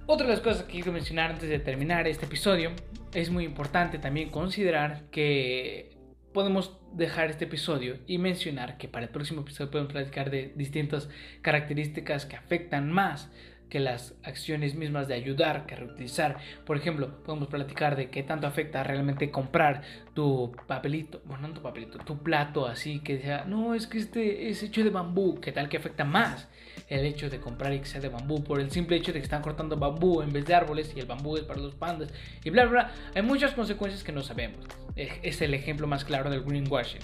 otra 0.05 0.27
de 0.27 0.33
las 0.33 0.41
cosas 0.41 0.63
que 0.63 0.73
quiero 0.73 0.91
mencionar 0.91 1.31
antes 1.31 1.49
de 1.49 1.59
terminar 1.59 2.07
este 2.07 2.25
episodio 2.25 2.71
es 3.13 3.29
muy 3.29 3.45
importante 3.45 3.99
también 3.99 4.29
considerar 4.29 5.03
que 5.11 5.97
podemos 6.33 6.77
dejar 6.93 7.29
este 7.29 7.45
episodio 7.45 7.97
y 8.07 8.17
mencionar 8.17 8.77
que 8.77 8.87
para 8.87 9.05
el 9.05 9.11
próximo 9.11 9.41
episodio 9.41 9.71
podemos 9.71 9.93
platicar 9.93 10.29
de 10.29 10.53
distintas 10.55 11.09
características 11.41 12.25
que 12.25 12.35
afectan 12.35 12.91
más 12.91 13.31
que 13.69 13.79
las 13.79 14.15
acciones 14.23 14.75
mismas 14.75 15.07
de 15.07 15.13
ayudar, 15.13 15.65
que 15.65 15.77
reutilizar. 15.77 16.37
Por 16.65 16.75
ejemplo, 16.75 17.23
podemos 17.23 17.47
platicar 17.47 17.95
de 17.95 18.09
qué 18.09 18.21
tanto 18.21 18.45
afecta 18.45 18.83
realmente 18.83 19.31
comprar 19.31 19.81
tu 20.13 20.51
papelito, 20.67 21.21
bueno, 21.23 21.47
no 21.47 21.53
tu 21.53 21.61
papelito, 21.61 21.97
tu 21.99 22.21
plato 22.21 22.67
así 22.67 22.99
que 22.99 23.21
sea, 23.21 23.45
no, 23.45 23.73
es 23.73 23.87
que 23.87 23.97
este 23.97 24.49
es 24.49 24.61
hecho 24.61 24.83
de 24.83 24.89
bambú, 24.89 25.39
qué 25.39 25.53
tal 25.53 25.69
que 25.69 25.77
afecta 25.77 26.03
más 26.03 26.49
el 26.91 27.05
hecho 27.05 27.29
de 27.29 27.39
comprar 27.39 27.73
y 27.73 27.79
de 27.79 28.09
bambú 28.09 28.43
por 28.43 28.59
el 28.59 28.69
simple 28.69 28.97
hecho 28.97 29.13
de 29.13 29.19
que 29.19 29.23
están 29.23 29.41
cortando 29.41 29.77
bambú 29.77 30.21
en 30.21 30.33
vez 30.33 30.45
de 30.45 30.53
árboles 30.53 30.91
y 30.95 30.99
el 30.99 31.05
bambú 31.05 31.37
es 31.37 31.43
para 31.43 31.59
los 31.59 31.73
pandas 31.73 32.09
y 32.43 32.49
bla 32.49 32.65
bla. 32.65 32.71
bla. 32.71 32.91
Hay 33.15 33.21
muchas 33.21 33.53
consecuencias 33.53 34.03
que 34.03 34.11
no 34.11 34.21
sabemos. 34.21 34.59
Es 34.95 35.41
el 35.41 35.53
ejemplo 35.53 35.87
más 35.87 36.03
claro 36.03 36.29
del 36.29 36.43
greenwashing. 36.43 37.01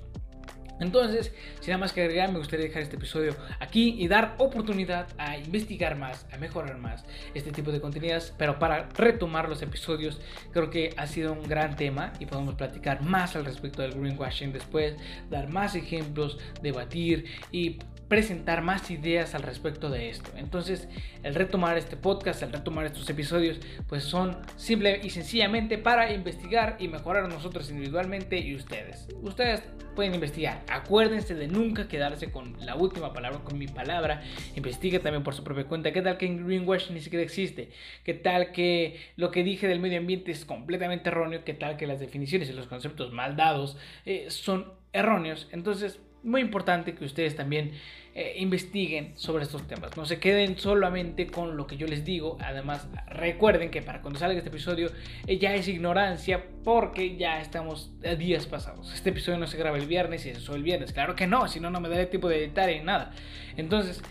Entonces, 0.79 1.33
sin 1.59 1.71
nada 1.71 1.79
más 1.79 1.93
que 1.93 2.01
agregar, 2.01 2.31
me 2.31 2.37
gustaría 2.37 2.67
dejar 2.67 2.83
este 2.83 2.97
episodio 2.97 3.35
aquí 3.59 3.95
y 3.97 4.07
dar 4.07 4.35
oportunidad 4.37 5.07
a 5.17 5.37
investigar 5.37 5.95
más, 5.95 6.27
a 6.31 6.37
mejorar 6.37 6.77
más 6.77 7.03
este 7.33 7.51
tipo 7.51 7.71
de 7.71 7.81
contenidos. 7.81 8.33
Pero 8.37 8.59
para 8.59 8.89
retomar 8.89 9.49
los 9.49 9.61
episodios, 9.61 10.19
creo 10.51 10.69
que 10.69 10.93
ha 10.97 11.07
sido 11.07 11.33
un 11.33 11.43
gran 11.43 11.75
tema 11.75 12.13
y 12.19 12.25
podemos 12.25 12.55
platicar 12.55 13.01
más 13.01 13.35
al 13.35 13.45
respecto 13.45 13.81
del 13.81 13.93
greenwashing 13.93 14.53
después, 14.53 14.95
dar 15.29 15.49
más 15.49 15.75
ejemplos, 15.75 16.37
debatir 16.61 17.25
y 17.51 17.79
presentar 18.07 18.61
más 18.61 18.89
ideas 18.89 19.35
al 19.35 19.43
respecto 19.43 19.89
de 19.89 20.09
esto. 20.09 20.31
Entonces, 20.37 20.87
el 21.23 21.35
retomar 21.35 21.77
este 21.77 21.97
podcast, 21.97 22.41
el 22.41 22.53
retomar 22.53 22.85
estos 22.85 23.09
episodios, 23.09 23.59
pues 23.87 24.03
son 24.03 24.37
simple 24.55 25.01
y 25.03 25.09
sencillamente 25.09 25.77
para 25.77 26.13
investigar 26.13 26.77
y 26.79 26.87
mejorar 26.87 27.27
nosotros 27.27 27.69
individualmente 27.69 28.37
y 28.37 28.55
ustedes. 28.55 29.07
Ustedes 29.21 29.63
pueden 29.95 30.13
investigar. 30.13 30.63
Acuérdense 30.69 31.33
de 31.35 31.47
nunca 31.47 31.87
quedarse 31.87 32.31
con 32.31 32.55
la 32.65 32.75
última 32.75 33.13
palabra, 33.13 33.39
con 33.39 33.57
mi 33.57 33.67
palabra. 33.67 34.21
Investigue 34.55 34.99
también 34.99 35.23
por 35.23 35.33
su 35.33 35.43
propia 35.43 35.65
cuenta. 35.65 35.91
¿Qué 35.91 36.01
tal 36.01 36.17
que 36.17 36.27
en 36.27 36.45
Greenwash 36.45 36.91
ni 36.91 37.01
siquiera 37.01 37.23
existe? 37.23 37.71
¿Qué 38.03 38.13
tal 38.13 38.51
que 38.51 38.99
lo 39.15 39.31
que 39.31 39.43
dije 39.43 39.67
del 39.67 39.79
medio 39.79 39.97
ambiente 39.97 40.31
es 40.31 40.45
completamente 40.45 41.09
erróneo? 41.09 41.43
¿Qué 41.43 41.55
tal 41.55 41.77
que 41.77 41.87
las 41.87 41.99
definiciones 41.99 42.49
y 42.49 42.53
los 42.53 42.67
conceptos 42.67 43.11
mal 43.11 43.35
dados 43.35 43.75
eh, 44.05 44.27
son 44.29 44.71
erróneos? 44.93 45.47
Entonces, 45.51 45.99
muy 46.23 46.41
importante 46.41 46.93
que 46.95 47.05
ustedes 47.05 47.35
también 47.35 47.71
eh, 48.19 48.33
investiguen 48.37 49.13
sobre 49.15 49.43
estos 49.43 49.67
temas. 49.67 49.95
No 49.95 50.05
se 50.05 50.19
queden 50.19 50.57
solamente 50.57 51.27
con 51.27 51.55
lo 51.55 51.67
que 51.67 51.77
yo 51.77 51.85
les 51.85 52.03
digo. 52.03 52.37
Además, 52.41 52.87
recuerden 53.07 53.69
que 53.69 53.83
para 53.83 54.01
cuando 54.01 54.19
salga 54.19 54.37
este 54.37 54.49
episodio 54.49 54.89
eh, 55.27 55.37
ya 55.37 55.53
es 55.53 55.67
ignorancia 55.67 56.43
porque 56.63 57.15
ya 57.15 57.39
estamos 57.41 57.91
a 58.03 58.15
días 58.15 58.47
pasados. 58.47 58.91
Este 58.93 59.11
episodio 59.11 59.37
no 59.37 59.45
se 59.45 59.57
graba 59.57 59.77
el 59.77 59.85
viernes 59.85 60.25
y 60.25 60.33
se 60.33 60.39
sube 60.39 60.55
el 60.55 60.63
viernes. 60.63 60.93
Claro 60.93 61.15
que 61.15 61.27
no, 61.27 61.47
si 61.47 61.59
no, 61.59 61.69
no 61.69 61.79
me 61.79 61.89
daré 61.89 62.07
tiempo 62.07 62.27
de 62.27 62.43
editar 62.43 62.71
y 62.71 62.79
nada. 62.79 63.11
Entonces, 63.55 64.01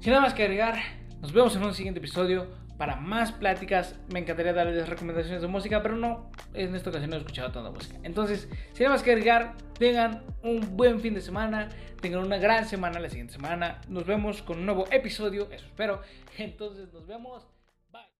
sin 0.00 0.10
nada 0.10 0.22
más 0.22 0.34
que 0.34 0.42
agregar, 0.42 0.80
nos 1.20 1.32
vemos 1.32 1.54
en 1.54 1.62
un 1.62 1.74
siguiente 1.74 2.00
episodio 2.00 2.48
para 2.78 2.96
más 2.96 3.32
pláticas. 3.32 3.98
Me 4.12 4.20
encantaría 4.20 4.52
darles 4.52 4.88
recomendaciones 4.88 5.42
de 5.42 5.48
música, 5.48 5.82
pero 5.82 5.96
no, 5.96 6.30
en 6.54 6.74
esta 6.74 6.90
ocasión 6.90 7.10
no 7.10 7.16
he 7.16 7.20
escuchado 7.20 7.52
tanta 7.52 7.70
música. 7.70 7.98
Entonces, 8.02 8.48
sin 8.72 8.88
más 8.88 9.02
que 9.02 9.12
agregar, 9.12 9.54
tengan 9.78 10.22
un 10.42 10.76
buen 10.76 11.00
fin 11.00 11.14
de 11.14 11.20
semana, 11.20 11.68
tengan 12.00 12.20
una 12.20 12.38
gran 12.38 12.66
semana 12.66 13.00
la 13.00 13.08
siguiente 13.08 13.34
semana. 13.34 13.80
Nos 13.88 14.06
vemos 14.06 14.42
con 14.42 14.58
un 14.58 14.66
nuevo 14.66 14.86
episodio, 14.90 15.48
eso 15.50 15.66
espero. 15.66 16.02
Entonces, 16.38 16.92
nos 16.92 17.06
vemos. 17.06 17.55